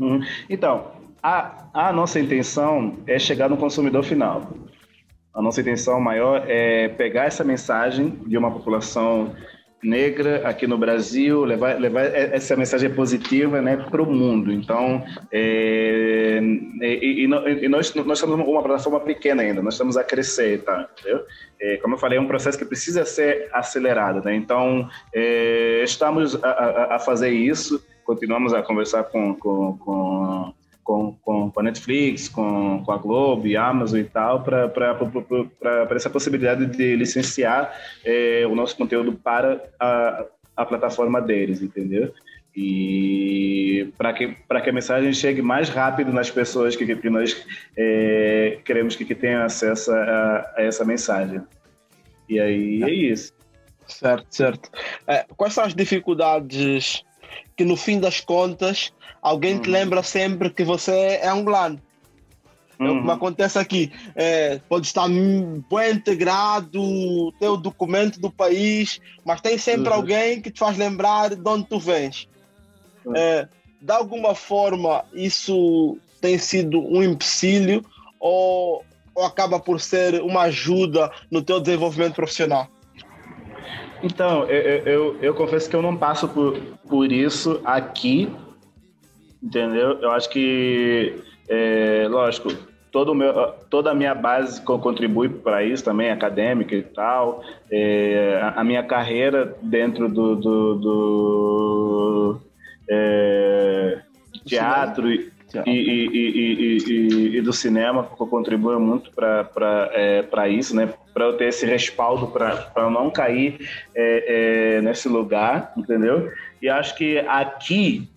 Uhum. 0.00 0.20
Então, 0.48 0.92
a, 1.22 1.66
a 1.74 1.92
nossa 1.92 2.18
intenção 2.18 2.96
é 3.06 3.18
chegar 3.18 3.48
no 3.48 3.56
consumidor 3.56 4.02
final. 4.02 4.50
A 5.32 5.42
nossa 5.42 5.60
intenção 5.60 6.00
maior 6.00 6.44
é 6.48 6.88
pegar 6.88 7.26
essa 7.26 7.44
mensagem 7.44 8.18
de 8.26 8.36
uma 8.36 8.50
população 8.50 9.32
negra 9.82 10.46
aqui 10.46 10.66
no 10.66 10.76
Brasil, 10.76 11.42
levar, 11.44 11.80
levar 11.80 12.02
essa 12.02 12.54
mensagem 12.56 12.90
positiva 12.90 13.62
né, 13.62 13.76
para 13.76 14.02
o 14.02 14.06
mundo. 14.06 14.52
Então, 14.52 15.02
é, 15.32 16.38
e, 16.82 17.24
e, 17.24 17.64
e, 17.64 17.68
nós, 17.68 17.94
nós 17.94 18.18
somos 18.18 18.46
uma 18.46 18.62
plataforma 18.62 19.00
pequena 19.00 19.42
ainda, 19.42 19.62
nós 19.62 19.74
estamos 19.74 19.96
a 19.96 20.04
crescer, 20.04 20.62
tá? 20.62 20.88
Entendeu? 20.98 21.24
É, 21.60 21.76
como 21.78 21.94
eu 21.94 21.98
falei, 21.98 22.18
é 22.18 22.20
um 22.20 22.26
processo 22.26 22.58
que 22.58 22.64
precisa 22.64 23.04
ser 23.04 23.48
acelerado. 23.52 24.22
Né? 24.24 24.34
Então, 24.34 24.88
é, 25.14 25.82
estamos 25.82 26.42
a, 26.42 26.48
a, 26.48 26.96
a, 26.96 26.98
fazer 26.98 27.30
isso, 27.30 27.82
continuamos 28.10 28.52
a 28.52 28.60
conversar 28.60 29.04
com, 29.04 29.34
com, 29.36 29.78
com 29.78 30.52
com, 30.82 31.14
com, 31.22 31.50
com 31.52 31.60
a 31.60 31.62
Netflix, 31.62 32.28
com, 32.28 32.82
com 32.84 32.90
a 32.90 32.96
Globo 32.96 33.46
e 33.46 33.56
Amazon 33.56 34.00
e 34.00 34.04
tal, 34.04 34.42
para 34.42 35.88
essa 35.94 36.10
possibilidade 36.10 36.66
de 36.66 36.96
licenciar 36.96 37.72
é, 38.04 38.44
o 38.44 38.56
nosso 38.56 38.76
conteúdo 38.76 39.12
para 39.12 39.62
a, 39.78 40.24
a 40.56 40.66
plataforma 40.66 41.20
deles, 41.20 41.62
entendeu? 41.62 42.12
E 42.56 43.92
para 43.96 44.12
que, 44.12 44.34
que 44.34 44.70
a 44.70 44.72
mensagem 44.72 45.12
chegue 45.12 45.40
mais 45.40 45.68
rápido 45.68 46.12
nas 46.12 46.28
pessoas 46.28 46.74
que, 46.74 46.96
que 46.96 47.10
nós 47.10 47.46
é, 47.76 48.58
queremos 48.64 48.96
que, 48.96 49.04
que 49.04 49.14
tenham 49.14 49.44
acesso 49.44 49.92
a, 49.92 50.52
a, 50.56 50.62
essa 50.62 50.84
mensagem. 50.84 51.40
E 52.28 52.40
aí 52.40 52.82
é 52.82 52.90
isso. 52.90 53.32
Certo, 53.86 54.26
certo. 54.30 54.70
É, 55.06 55.24
quais 55.36 55.54
são 55.54 55.62
as 55.62 55.74
dificuldades 55.74 57.04
que 57.56 57.64
no 57.64 57.76
fim 57.76 58.00
das 58.00 58.20
contas 58.20 58.92
alguém 59.20 59.58
te 59.58 59.68
uhum. 59.68 59.74
lembra 59.74 60.02
sempre 60.02 60.50
que 60.50 60.64
você 60.64 61.18
é 61.22 61.28
angolano? 61.28 61.80
É 62.78 62.84
o 62.84 62.94
que 62.94 63.06
uhum. 63.06 63.10
acontece 63.10 63.58
aqui. 63.58 63.92
É, 64.16 64.58
pode 64.66 64.86
estar 64.86 65.06
bem 65.06 65.92
integrado, 65.92 67.30
ter 67.38 67.48
o 67.48 67.58
documento 67.58 68.18
do 68.18 68.30
país, 68.30 68.98
mas 69.22 69.42
tem 69.42 69.58
sempre 69.58 69.90
uhum. 69.90 69.96
alguém 69.96 70.40
que 70.40 70.50
te 70.50 70.58
faz 70.58 70.78
lembrar 70.78 71.34
de 71.34 71.48
onde 71.48 71.66
tu 71.66 71.78
vens. 71.78 72.26
Uhum. 73.04 73.14
É, 73.14 73.46
de 73.80 73.92
alguma 73.92 74.34
forma, 74.34 75.04
isso 75.12 75.98
tem 76.22 76.38
sido 76.38 76.80
um 76.80 77.02
empecilho 77.02 77.84
ou, 78.18 78.82
ou 79.14 79.24
acaba 79.24 79.60
por 79.60 79.78
ser 79.78 80.22
uma 80.22 80.42
ajuda 80.42 81.10
no 81.30 81.42
teu 81.42 81.60
desenvolvimento 81.60 82.14
profissional? 82.14 82.68
Então, 84.02 84.44
eu, 84.44 84.60
eu, 84.86 85.16
eu, 85.20 85.34
confesso 85.34 85.68
que 85.68 85.76
eu 85.76 85.82
não 85.82 85.96
passo 85.96 86.28
por, 86.28 86.58
por 86.88 87.12
isso 87.12 87.60
aqui, 87.64 88.30
entendeu? 89.42 89.98
Eu 90.00 90.10
acho 90.12 90.30
que, 90.30 91.22
é, 91.48 92.06
lógico, 92.08 92.50
todo 92.90 93.14
meu, 93.14 93.32
toda 93.68 93.90
a 93.90 93.94
minha 93.94 94.14
base 94.14 94.62
contribui 94.62 95.28
para 95.28 95.62
isso 95.62 95.84
também, 95.84 96.10
acadêmica 96.10 96.74
e 96.74 96.82
tal. 96.82 97.42
É, 97.70 98.52
a 98.56 98.64
minha 98.64 98.82
carreira 98.82 99.56
dentro 99.62 100.08
do, 100.08 100.36
do, 100.36 100.74
do 100.76 102.40
é, 102.88 103.98
teatro 104.44 105.08
e, 105.66 105.70
e, 105.70 106.86
e, 106.86 107.36
e, 107.38 107.40
do 107.40 107.52
cinema 107.52 108.04
contribui 108.04 108.78
muito 108.78 109.10
para 109.12 109.90
é, 109.92 110.48
isso, 110.48 110.74
né? 110.76 110.92
Para 111.12 111.24
eu 111.24 111.36
ter 111.36 111.46
esse 111.46 111.66
respaldo 111.66 112.28
para 112.28 112.90
não 112.90 113.10
cair 113.10 113.68
é, 113.94 114.76
é, 114.76 114.80
nesse 114.80 115.08
lugar, 115.08 115.72
entendeu? 115.76 116.30
E 116.62 116.68
acho 116.68 116.96
que 116.96 117.18
aqui 117.18 118.08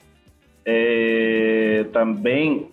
é, 0.65 1.85
também 1.91 2.71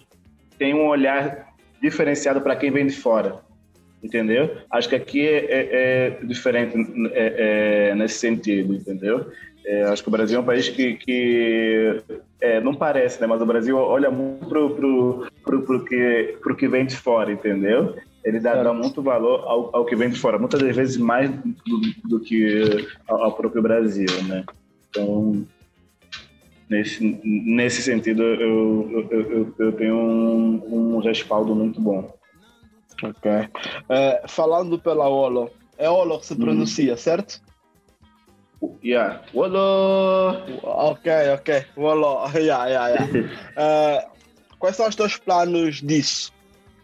tem 0.58 0.74
um 0.74 0.86
olhar 0.86 1.48
diferenciado 1.80 2.40
para 2.40 2.54
quem 2.54 2.70
vem 2.70 2.86
de 2.86 2.94
fora, 2.94 3.40
entendeu? 4.02 4.58
Acho 4.70 4.90
que 4.90 4.94
aqui 4.94 5.26
é, 5.26 5.44
é, 5.44 5.68
é 5.72 6.10
diferente 6.24 6.76
é, 7.12 7.90
é, 7.90 7.94
nesse 7.94 8.18
sentido, 8.18 8.74
entendeu? 8.74 9.30
É, 9.64 9.84
acho 9.84 10.02
que 10.02 10.08
o 10.08 10.12
Brasil 10.12 10.38
é 10.38 10.42
um 10.42 10.46
país 10.46 10.68
que, 10.68 10.94
que 10.94 12.02
é, 12.40 12.60
não 12.60 12.74
parece, 12.74 13.20
né? 13.20 13.26
Mas 13.26 13.42
o 13.42 13.46
Brasil 13.46 13.76
olha 13.76 14.10
muito 14.10 14.46
pro, 14.46 14.70
pro, 14.74 15.26
pro, 15.44 15.62
pro, 15.62 15.84
que, 15.84 16.38
pro 16.40 16.56
que 16.56 16.68
vem 16.68 16.86
de 16.86 16.96
fora, 16.96 17.32
entendeu? 17.32 17.96
Ele 18.24 18.38
dá, 18.38 18.62
dá 18.62 18.72
muito 18.72 19.02
valor 19.02 19.44
ao, 19.46 19.76
ao, 19.76 19.84
que 19.84 19.96
vem 19.96 20.10
de 20.10 20.18
fora, 20.18 20.38
muitas 20.38 20.60
das 20.60 20.76
vezes 20.76 20.96
mais 20.96 21.30
do, 21.30 21.80
do 22.04 22.20
que 22.20 22.86
ao, 23.08 23.24
ao 23.24 23.32
próprio 23.32 23.62
Brasil, 23.62 24.08
né? 24.24 24.44
Então, 24.88 25.46
nesse, 26.68 27.20
nesse 27.24 27.82
sentido, 27.82 28.22
eu, 28.22 29.08
eu, 29.10 29.20
eu, 29.20 29.54
eu 29.58 29.72
tenho 29.72 29.94
um, 29.94 30.96
um, 30.96 30.98
respaldo 30.98 31.54
muito 31.54 31.80
bom. 31.80 32.12
Ok. 33.02 33.30
É, 33.88 34.22
falando 34.28 34.78
pela 34.78 35.08
Olo, 35.08 35.50
é 35.78 35.88
Olo 35.88 36.18
que 36.18 36.26
se 36.26 36.34
hum. 36.34 36.38
pronuncia, 36.38 36.94
hum. 36.94 36.96
certo? 36.96 37.40
Yeah. 38.82 39.22
Olo! 39.34 40.42
Ok, 40.62 41.10
ok. 41.34 41.64
Olo. 41.76 42.28
Yeah, 42.34 42.66
yeah, 42.66 42.88
yeah. 42.88 43.28
uh, 43.56 44.10
quais 44.58 44.76
são 44.76 44.88
os 44.88 44.96
teus 44.96 45.16
planos 45.16 45.76
disso? 45.82 46.32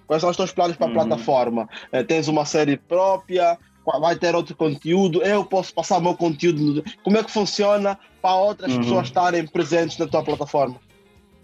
Quais 0.06 0.20
são 0.20 0.30
os 0.30 0.36
teus 0.36 0.52
planos 0.52 0.76
para 0.76 0.86
a 0.86 0.88
uhum. 0.88 0.94
plataforma? 0.94 1.68
Uh, 1.92 2.04
tens 2.04 2.28
uma 2.28 2.44
série 2.44 2.76
própria? 2.76 3.58
vai 4.00 4.16
ter 4.16 4.34
outro 4.34 4.56
conteúdo, 4.56 5.22
eu 5.22 5.44
posso 5.44 5.72
passar 5.72 5.98
o 5.98 6.02
meu 6.02 6.16
conteúdo. 6.16 6.82
Como 7.04 7.16
é 7.16 7.22
que 7.22 7.30
funciona 7.30 7.96
para 8.20 8.34
outras 8.34 8.72
uhum. 8.72 8.80
pessoas 8.80 9.06
estarem 9.06 9.46
presentes 9.46 9.96
na 9.96 10.06
tua 10.06 10.24
plataforma? 10.24 10.76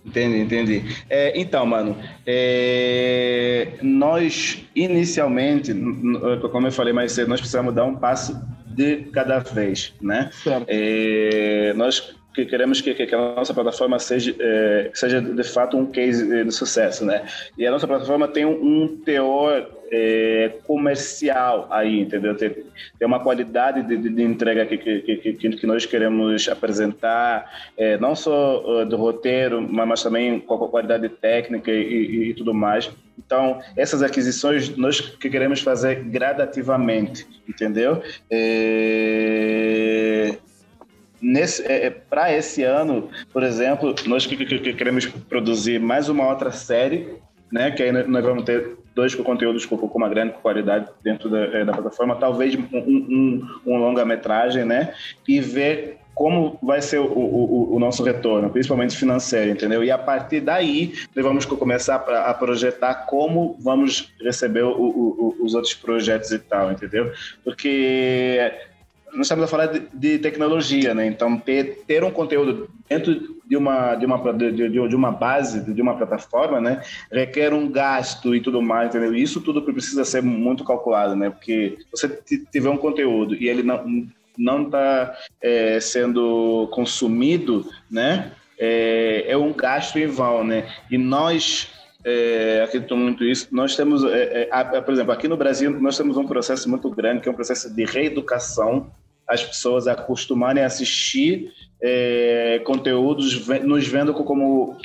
Entendi, 0.05 0.41
entendi. 0.41 0.97
É, 1.09 1.41
então, 1.41 1.65
mano, 1.65 1.97
é, 2.27 3.75
nós 3.81 4.65
inicialmente, 4.75 5.73
como 6.51 6.67
eu 6.67 6.73
falei 6.73 6.93
mais 6.93 7.13
cedo, 7.13 7.29
nós 7.29 7.39
precisamos 7.39 7.73
dar 7.73 7.85
um 7.85 7.95
passo 7.95 8.37
de 8.75 9.05
cada 9.13 9.39
vez, 9.39 9.95
né? 10.01 10.31
É, 10.67 11.73
nós 11.75 12.15
que 12.35 12.47
queremos 12.47 12.81
que, 12.81 12.95
que, 12.95 13.15
a 13.15 13.19
nossa 13.19 13.53
plataforma 13.53 13.99
seja, 13.99 14.35
é, 14.39 14.91
seja 14.95 15.21
de 15.21 15.45
fato 15.45 15.77
um 15.77 15.87
case 15.87 16.45
de 16.45 16.51
sucesso, 16.51 17.05
né? 17.05 17.27
E 17.59 17.67
a 17.67 17.71
nossa 17.71 17.87
plataforma 17.87 18.27
tem 18.27 18.45
um, 18.45 18.53
um 18.53 18.97
teor 19.05 19.69
é, 19.91 20.51
comercial 20.67 21.69
aí, 21.71 22.01
entendeu? 22.01 22.35
Tem, 22.35 22.51
tem 22.51 23.07
uma 23.07 23.21
qualidade 23.21 23.83
de, 23.83 24.09
de 24.09 24.23
entrega 24.23 24.65
que, 24.65 24.79
que, 24.79 25.17
que, 25.17 25.51
que, 25.51 25.67
nós 25.67 25.85
queremos 25.85 26.49
apresentar, 26.49 27.69
é, 27.77 27.99
não 27.99 28.15
só 28.15 28.85
do 28.87 28.97
roteiro, 28.97 29.61
mas, 29.61 29.87
mas, 29.87 30.03
também 30.03 30.41
com 30.41 30.55
a 30.55 30.69
qualidade 30.69 31.09
técnica 31.11 31.71
e, 31.71 31.83
e, 31.83 32.31
e, 32.31 32.35
tudo 32.35 32.55
mais. 32.55 32.91
Então, 33.19 33.61
essas 33.77 34.03
aquisições 34.03 34.77
nós 34.77 35.01
que 35.01 35.31
queremos 35.31 35.61
fazer 35.61 36.05
gradativamente, 36.05 37.27
entendeu? 37.49 38.03
É 38.31 40.37
é, 41.65 41.87
é 41.87 41.91
para 41.91 42.37
esse 42.37 42.65
ano, 42.65 43.09
por 43.33 43.43
exemplo, 43.43 43.95
nós 44.07 44.27
que, 44.27 44.37
que, 44.37 44.59
que, 44.59 44.75
queremos 44.75 45.07
produzir 45.07 45.79
mais 45.79 46.09
uma 46.09 46.29
outra 46.29 46.51
série, 46.51 47.17
né? 47.51 47.71
Que 47.71 47.85
aí 47.85 47.93
nós 47.93 48.25
vamos 48.25 48.45
ter 48.45 48.77
dois 48.95 49.15
conteúdos 49.15 49.65
com, 49.65 49.79
com 49.79 49.99
uma 49.99 50.09
grande 50.09 50.35
qualidade 50.35 50.89
dentro 51.03 51.31
da, 51.31 51.39
é, 51.39 51.65
da 51.65 51.73
plataforma, 51.73 52.17
talvez 52.17 52.57
um, 52.57 52.67
um, 52.73 53.49
um 53.65 53.77
longa-metragem, 53.77 54.65
né? 54.65 54.95
E 55.27 55.41
ver 55.41 55.99
como 56.15 56.59
vai 56.63 56.83
ser 56.83 56.99
o, 56.99 57.05
o, 57.07 57.75
o, 57.77 57.79
nosso 57.79 58.03
retorno, 58.03 58.51
principalmente 58.51 58.97
financeiro, 58.97 59.51
entendeu? 59.51 59.83
E 59.83 59.91
a 59.91 59.99
partir 59.99 60.41
daí, 60.41 60.93
nós 61.15 61.25
vamos 61.25 61.47
começar 61.47 61.97
a 61.97 62.35
projetar 62.35 63.07
como 63.07 63.57
vamos 63.61 64.13
receber 64.21 64.63
o, 64.63 65.35
os 65.41 65.55
outros 65.55 65.75
projetos 65.75 66.31
e 66.31 66.39
tal, 66.39 66.71
entendeu? 66.71 67.13
Porque 67.43 68.53
nós 69.13 69.23
estamos 69.27 69.45
a 69.45 69.49
falar 69.49 69.67
de, 69.67 69.83
de, 69.93 70.19
tecnologia, 70.19 70.95
né? 70.95 71.07
Então, 71.07 71.39
ter, 71.39 71.83
ter 71.87 72.03
um 72.03 72.11
conteúdo 72.11 72.69
dentro 72.89 73.41
de 73.47 73.57
uma, 73.57 73.95
de, 73.95 74.07
uma, 74.07 74.33
de, 74.33 74.69
de, 74.69 74.97
uma 74.97 75.11
base, 75.11 75.61
de 75.61 75.83
uma 75.83 75.97
plataforma, 75.97 76.61
né? 76.61 76.83
Requer 77.11 77.53
um 77.53 77.71
gasto 77.71 78.35
e 78.35 78.41
tudo 78.41 78.63
mais, 78.63 78.89
entendeu? 78.89 79.15
Isso 79.15 79.41
tudo 79.41 79.63
precisa 79.63 80.05
ser 80.05 80.23
muito 80.23 80.65
calculado, 80.65 81.15
né? 81.15 81.31
Porque 81.31 81.79
você 81.91 82.09
tiver 82.51 82.71
um 82.71 82.79
conteúdo 82.79 83.35
e 83.35 83.49
ele 83.49 83.63
não 83.63 84.07
não 84.39 84.65
está 84.65 85.17
é, 85.41 85.81
sendo 85.81 86.69
consumido, 86.73 87.67
né? 87.91 88.33
É, 88.59 89.25
é 89.29 89.37
um 89.37 89.53
gasto 89.53 89.99
em 89.99 90.07
vão, 90.07 90.45
né? 90.45 90.69
E 90.91 90.97
nós 90.97 91.71
é, 92.05 92.63
acredito 92.65 92.97
muito 92.97 93.25
isso. 93.25 93.49
Nós 93.51 93.77
temos, 93.77 94.05
é, 94.05 94.49
é, 94.51 94.81
por 94.81 94.93
exemplo, 94.93 95.13
aqui 95.13 95.29
no 95.29 95.37
Brasil, 95.37 95.71
nós 95.81 95.97
temos 95.97 96.17
um 96.17 96.27
processo 96.27 96.69
muito 96.69 96.91
grande, 96.91 97.21
que 97.21 97.29
é 97.29 97.33
um 97.33 97.35
processo 97.35 97.75
de 97.75 97.85
reeducação 97.85 98.91
as 99.29 99.43
pessoas 99.43 99.87
acostumarem 99.87 100.63
a 100.63 100.67
assistir 100.67 101.53
é, 101.81 102.61
conteúdos 102.65 103.47
nos 103.65 103.87
vendo 103.87 104.13
como 104.13 104.77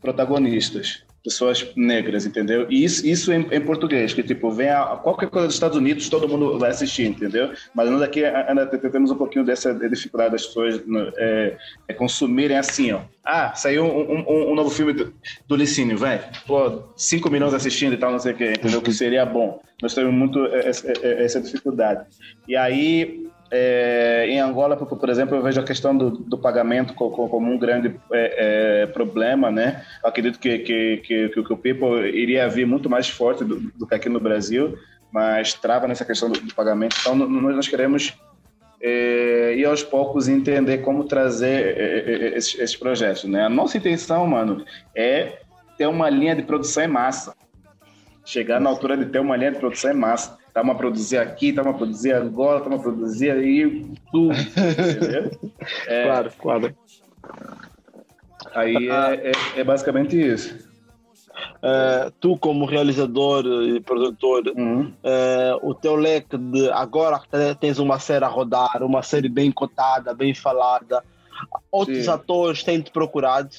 protagonistas, 0.00 1.04
pessoas 1.22 1.70
negras, 1.76 2.24
entendeu? 2.24 2.66
E 2.70 2.84
isso, 2.84 3.06
isso 3.06 3.32
em, 3.32 3.46
em 3.50 3.60
português, 3.60 4.14
que 4.14 4.22
tipo, 4.22 4.50
vem 4.50 4.70
a, 4.70 4.98
qualquer 5.02 5.28
coisa 5.28 5.46
dos 5.46 5.54
Estados 5.54 5.76
Unidos, 5.76 6.08
todo 6.08 6.28
mundo 6.28 6.58
vai 6.58 6.70
assistir, 6.70 7.06
entendeu? 7.06 7.52
Mas 7.74 7.90
nós 7.90 8.02
aqui 8.02 8.24
ainda 8.24 8.66
temos 8.66 9.10
um 9.10 9.16
pouquinho 9.16 9.44
dessa 9.44 9.74
dificuldade 9.74 10.32
das 10.32 10.46
pessoas 10.46 10.80
é, 11.18 11.56
é, 11.88 11.94
consumirem 11.94 12.56
assim, 12.56 12.92
ó. 12.92 13.00
Ah, 13.24 13.54
saiu 13.54 13.84
um, 13.84 14.24
um, 14.26 14.52
um 14.52 14.54
novo 14.54 14.70
filme 14.70 14.92
do, 14.92 15.12
do 15.46 15.56
Licínio, 15.56 15.98
vai. 15.98 16.22
Pô, 16.46 16.82
cinco 16.96 17.30
minutos 17.30 17.54
assistindo 17.54 17.92
e 17.92 17.98
tal, 17.98 18.12
não 18.12 18.18
sei 18.18 18.32
o 18.32 18.36
que, 18.36 18.52
entendeu? 18.52 18.80
Que 18.80 18.92
seria 18.92 19.26
bom. 19.26 19.60
Nós 19.82 19.94
temos 19.94 20.12
muito 20.12 20.44
essa, 20.46 20.90
essa 21.04 21.40
dificuldade. 21.40 22.06
E 22.48 22.56
aí, 22.56 23.26
é, 23.50 24.26
em 24.28 24.38
Angola, 24.38 24.76
por, 24.76 25.08
exemplo, 25.08 25.36
eu 25.36 25.42
vejo 25.42 25.60
a 25.60 25.64
questão 25.64 25.96
do, 25.96 26.10
do 26.10 26.38
pagamento 26.38 26.94
como, 26.94 27.28
como, 27.28 27.50
um 27.50 27.58
grande 27.58 27.96
é, 28.12 28.82
é, 28.82 28.86
problema, 28.86 29.50
né? 29.50 29.84
Eu 30.02 30.08
acredito 30.08 30.38
que, 30.38 30.58
que, 30.60 30.96
que, 30.98 31.28
que, 31.30 31.52
o 31.52 31.56
People 31.56 32.08
iria 32.08 32.48
vir 32.48 32.64
muito 32.64 32.88
mais 32.88 33.08
forte 33.08 33.44
do, 33.44 33.58
do, 33.58 33.86
que 33.88 33.94
aqui 33.94 34.08
no 34.08 34.20
Brasil, 34.20 34.78
mas 35.12 35.52
trava 35.52 35.88
nessa 35.88 36.04
questão 36.04 36.30
do, 36.30 36.40
do 36.40 36.54
pagamento. 36.54 36.96
Então, 37.00 37.16
nós, 37.16 37.56
nós 37.56 37.68
queremos 37.68 38.16
é, 38.80 39.56
ir 39.56 39.64
aos 39.64 39.82
poucos 39.82 40.28
entender 40.28 40.78
como 40.78 41.04
trazer 41.04 41.76
é, 41.76 41.82
é, 41.82 42.38
esses, 42.38 42.56
esses 42.56 42.76
projetos, 42.76 43.24
né? 43.24 43.46
A 43.46 43.50
nossa 43.50 43.76
intenção, 43.76 44.24
mano, 44.28 44.64
é 44.94 45.40
ter 45.76 45.88
uma 45.88 46.08
linha 46.08 46.36
de 46.36 46.42
produção 46.44 46.84
em 46.84 46.88
massa. 46.88 47.34
Chegar 48.24 48.60
na 48.60 48.70
altura 48.70 48.96
de 48.96 49.06
ter 49.06 49.18
uma 49.18 49.36
linha 49.36 49.50
de 49.50 49.58
produção 49.58 49.90
em 49.90 49.96
massa 49.96 50.38
estamos 50.50 50.74
a 50.74 50.78
produzir 50.78 51.18
aqui, 51.18 51.48
estamos 51.50 51.74
a 51.74 51.78
produzir 51.78 52.12
agora, 52.12 52.58
estamos 52.58 52.80
a 52.80 52.82
produzir 52.82 53.30
aí 53.30 53.86
tudo. 54.12 54.34
É, 55.86 56.04
claro, 56.04 56.32
claro. 56.38 56.76
Aí 58.54 58.88
é, 58.88 59.30
é, 59.30 59.60
é, 59.60 59.64
basicamente 59.64 60.18
isso. 60.20 60.68
Uh, 61.58 62.10
tu, 62.18 62.36
como 62.38 62.64
realizador 62.64 63.44
e 63.46 63.80
produtor, 63.80 64.42
uhum. 64.56 64.92
uh, 65.04 65.68
o 65.68 65.74
teu 65.74 65.94
leque 65.94 66.36
de 66.36 66.70
agora 66.70 67.20
tens 67.60 67.78
uma 67.78 67.98
série 67.98 68.24
a 68.24 68.28
rodar, 68.28 68.82
uma 68.82 69.02
série 69.02 69.28
bem 69.28 69.52
cotada, 69.52 70.14
bem 70.14 70.34
falada. 70.34 71.04
Outros 71.70 72.04
Sim. 72.04 72.10
atores 72.10 72.62
têm 72.62 72.80
te 72.80 72.90
procurado? 72.90 73.50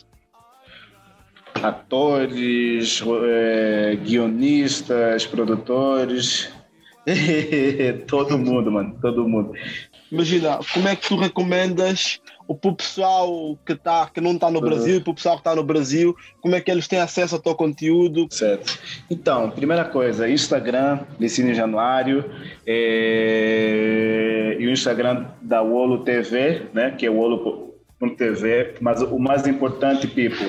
Atores, 1.62 3.04
é, 3.24 3.96
guionistas, 3.96 5.26
produtores, 5.26 6.52
todo 8.08 8.38
mundo, 8.38 8.72
mano, 8.72 8.96
todo 9.02 9.28
mundo. 9.28 9.54
Imagina, 10.12 10.60
como 10.74 10.88
é 10.88 10.96
que 10.96 11.08
tu 11.08 11.16
recomendas 11.16 12.20
o 12.48 12.56
pessoal 12.74 13.58
que, 13.66 13.76
tá, 13.76 14.10
que 14.14 14.20
não 14.20 14.34
está 14.34 14.52
no 14.52 14.60
Brasil, 14.60 14.98
uhum. 14.98 15.04
para 15.04 15.12
o 15.12 15.16
pessoal 15.16 15.36
que 15.36 15.42
está 15.42 15.56
no 15.56 15.64
Brasil, 15.64 16.14
como 16.42 16.54
é 16.54 16.60
que 16.60 16.70
eles 16.70 16.86
têm 16.88 17.00
acesso 17.00 17.36
ao 17.36 17.42
teu 17.42 17.56
conteúdo? 17.56 18.28
Certo. 18.30 18.78
Então, 19.10 19.50
primeira 19.52 19.86
coisa, 19.86 20.30
Instagram, 20.30 21.00
Licínio 21.18 21.56
Januário, 21.56 22.26
é... 22.68 24.58
e 24.60 24.68
o 24.68 24.70
Instagram 24.70 25.28
da 25.42 25.62
Wolo 25.62 26.00
TV, 26.04 26.64
né, 26.74 26.92
que 26.92 27.06
é 27.06 27.10
Wolo.tv, 27.10 28.76
mas 28.82 29.02
o 29.02 29.18
mais 29.18 29.48
importante, 29.48 30.08
Pipo, 30.08 30.44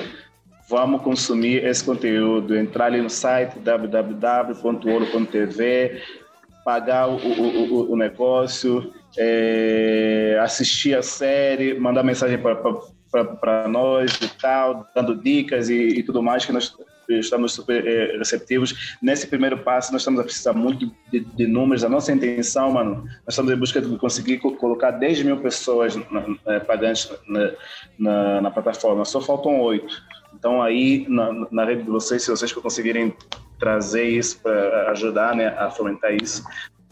vamos 0.69 1.01
consumir 1.01 1.63
esse 1.63 1.85
conteúdo, 1.85 2.57
entrar 2.57 2.87
ali 2.87 3.01
no 3.01 3.09
site 3.09 3.59
www.olo.tv, 3.59 4.61
pagar 6.63 7.09
o, 7.09 7.15
o, 7.15 7.91
o, 7.91 7.95
negócio, 7.97 8.93
é, 9.17 10.37
assistir 10.41 10.95
a 10.97 11.01
série, 11.01 11.77
mandar 11.77 12.03
mensagem 12.03 12.39
para 12.39 13.67
nós 13.67 14.13
e 14.21 14.29
tal, 14.39 14.87
dando 14.95 15.15
dicas 15.15 15.69
e, 15.69 15.87
e, 15.89 16.03
tudo 16.03 16.23
mais, 16.23 16.45
que 16.45 16.51
nós 16.51 16.75
estamos 17.09 17.53
super 17.53 17.85
é, 17.85 18.17
receptivos. 18.17 18.97
Nesse 19.01 19.27
primeiro 19.27 19.57
passo, 19.59 19.91
nós 19.91 20.01
estamos 20.01 20.19
a 20.19 20.23
precisar 20.23 20.53
muito 20.53 20.91
de, 21.11 21.19
de, 21.19 21.47
números. 21.47 21.83
A 21.83 21.89
nossa 21.89 22.11
intenção, 22.11 22.71
mano, 22.71 23.03
nós 23.25 23.29
estamos 23.29 23.51
em 23.51 23.57
busca 23.57 23.81
de 23.81 23.97
conseguir 23.97 24.39
colocar 24.39 24.91
10 24.91 25.23
mil 25.23 25.37
pessoas 25.37 25.95
na, 25.95 26.25
na, 26.45 26.59
pagantes 26.61 27.11
na, 27.27 27.51
na, 27.99 28.41
na 28.41 28.51
plataforma. 28.51 29.05
Só 29.05 29.19
faltam 29.21 29.59
oito. 29.61 30.01
Então, 30.33 30.61
aí, 30.61 31.05
na, 31.07 31.47
na 31.51 31.65
rede 31.65 31.83
de 31.83 31.89
vocês, 31.89 32.23
se 32.23 32.31
vocês 32.31 32.51
conseguirem 32.51 33.13
trazer 33.63 34.09
isso 34.09 34.41
para 34.41 34.91
ajudar 34.91 35.33
né, 35.33 35.55
a 35.57 35.69
fomentar 35.69 36.13
isso, 36.13 36.43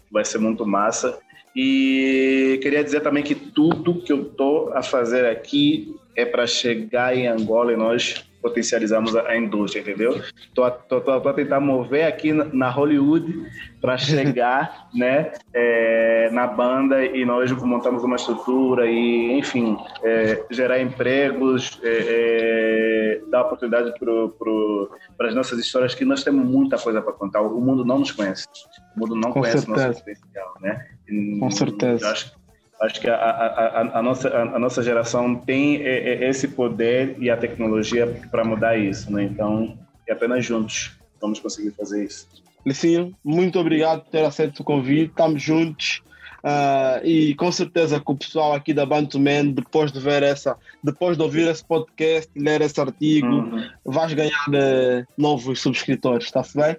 vai 0.09 0.23
ser 0.23 0.37
muito 0.37 0.65
massa. 0.65 1.19
E 1.53 2.57
queria 2.63 2.81
dizer 2.81 3.01
também 3.01 3.21
que 3.21 3.35
tudo 3.35 4.01
que 4.01 4.13
eu 4.13 4.21
estou 4.21 4.71
a 4.73 4.81
fazer 4.81 5.25
aqui 5.25 5.93
é 6.15 6.25
para 6.25 6.47
chegar 6.47 7.13
em 7.13 7.27
Angola 7.27 7.73
e 7.73 7.75
nós 7.75 8.25
potencializarmos 8.41 9.15
a, 9.15 9.35
indústria, 9.37 9.81
entendeu? 9.81 10.21
Tô, 10.53 10.69
tô, 10.71 11.01
tô, 11.01 11.21
tô 11.21 11.29
a 11.29 11.33
tentar 11.33 11.59
mover 11.59 12.05
aqui 12.05 12.33
na 12.33 12.69
Hollywood 12.69 13.45
para 13.79 13.97
chegar, 13.97 14.89
né, 14.93 15.31
é, 15.53 16.29
na 16.31 16.47
banda 16.47 17.03
e 17.05 17.23
nós 17.25 17.51
montamos 17.51 18.03
uma 18.03 18.15
estrutura 18.15 18.89
e, 18.89 19.37
enfim, 19.37 19.77
é, 20.03 20.43
gerar 20.49 20.81
empregos, 20.81 21.79
é, 21.83 23.19
é 23.19 23.21
dar 23.29 23.43
oportunidade 23.43 23.93
para 23.97 25.27
as 25.27 25.35
nossas 25.35 25.59
histórias 25.59 25.95
que 25.95 26.05
nós 26.05 26.23
temos 26.23 26.45
muita 26.45 26.77
coisa 26.77 27.01
para 27.01 27.13
contar. 27.13 27.41
O 27.41 27.61
mundo 27.61 27.85
não 27.85 27.99
nos 27.99 28.11
conhece, 28.11 28.47
o 28.95 28.99
mundo 28.99 29.15
não 29.15 29.31
Com 29.31 29.41
conhece 29.41 29.65
certeza. 29.65 29.87
nosso 29.87 29.99
potencial, 29.99 30.53
né? 30.61 30.87
E, 31.07 31.39
Com 31.39 31.51
certeza. 31.51 32.11
Acho, 32.11 32.40
Acho 32.81 32.99
que 32.99 33.07
a, 33.07 33.15
a, 33.15 33.99
a, 33.99 34.01
nossa, 34.01 34.35
a, 34.35 34.57
nossa 34.57 34.81
geração 34.81 35.35
tem 35.35 35.75
esse 35.75 36.47
poder 36.47 37.15
e 37.19 37.29
a 37.29 37.37
tecnologia 37.37 38.07
para 38.31 38.43
mudar 38.43 38.75
isso, 38.75 39.11
né? 39.13 39.23
Então, 39.23 39.77
é 40.07 40.13
apenas 40.13 40.43
juntos 40.43 40.97
vamos 41.21 41.39
conseguir 41.39 41.71
fazer 41.71 42.05
isso. 42.05 42.27
Licinho, 42.65 43.15
muito 43.23 43.59
obrigado 43.59 44.01
por 44.01 44.09
ter 44.09 44.25
aceito 44.25 44.61
o 44.61 44.63
convite, 44.63 45.11
estamos 45.11 45.41
juntos. 45.41 46.01
Uh, 46.43 47.05
e 47.05 47.35
com 47.35 47.51
certeza 47.51 47.99
que 47.99 48.11
o 48.11 48.15
pessoal 48.15 48.53
aqui 48.53 48.73
da 48.73 48.83
Bantu 48.83 49.19
Man, 49.19 49.51
depois 49.51 49.91
de 49.91 49.99
ver 49.99 50.23
essa, 50.23 50.57
depois 50.83 51.15
de 51.15 51.21
ouvir 51.21 51.47
esse 51.47 51.63
podcast, 51.63 52.31
ler 52.35 52.61
esse 52.61 52.81
artigo, 52.81 53.27
uhum. 53.27 53.63
vais 53.85 54.11
ganhar 54.13 54.47
uh, 54.49 55.05
novos 55.15 55.61
subscritores, 55.61 56.25
está-se 56.25 56.57
bem? 56.57 56.75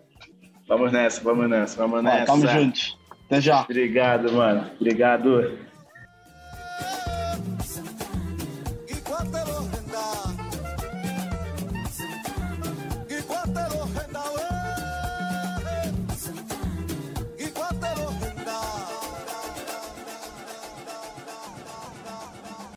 Vamos 0.67 0.91
nessa, 0.91 1.23
vamos 1.23 1.49
nessa, 1.49 1.77
vamos 1.77 2.03
nessa. 2.03 2.21
Estamos 2.21 2.51
juntos. 2.51 2.99
Até 3.27 3.41
já. 3.41 3.63
Obrigado, 3.63 4.33
mano. 4.33 4.69
Obrigado. 4.81 5.53
Oh. 6.81 7.22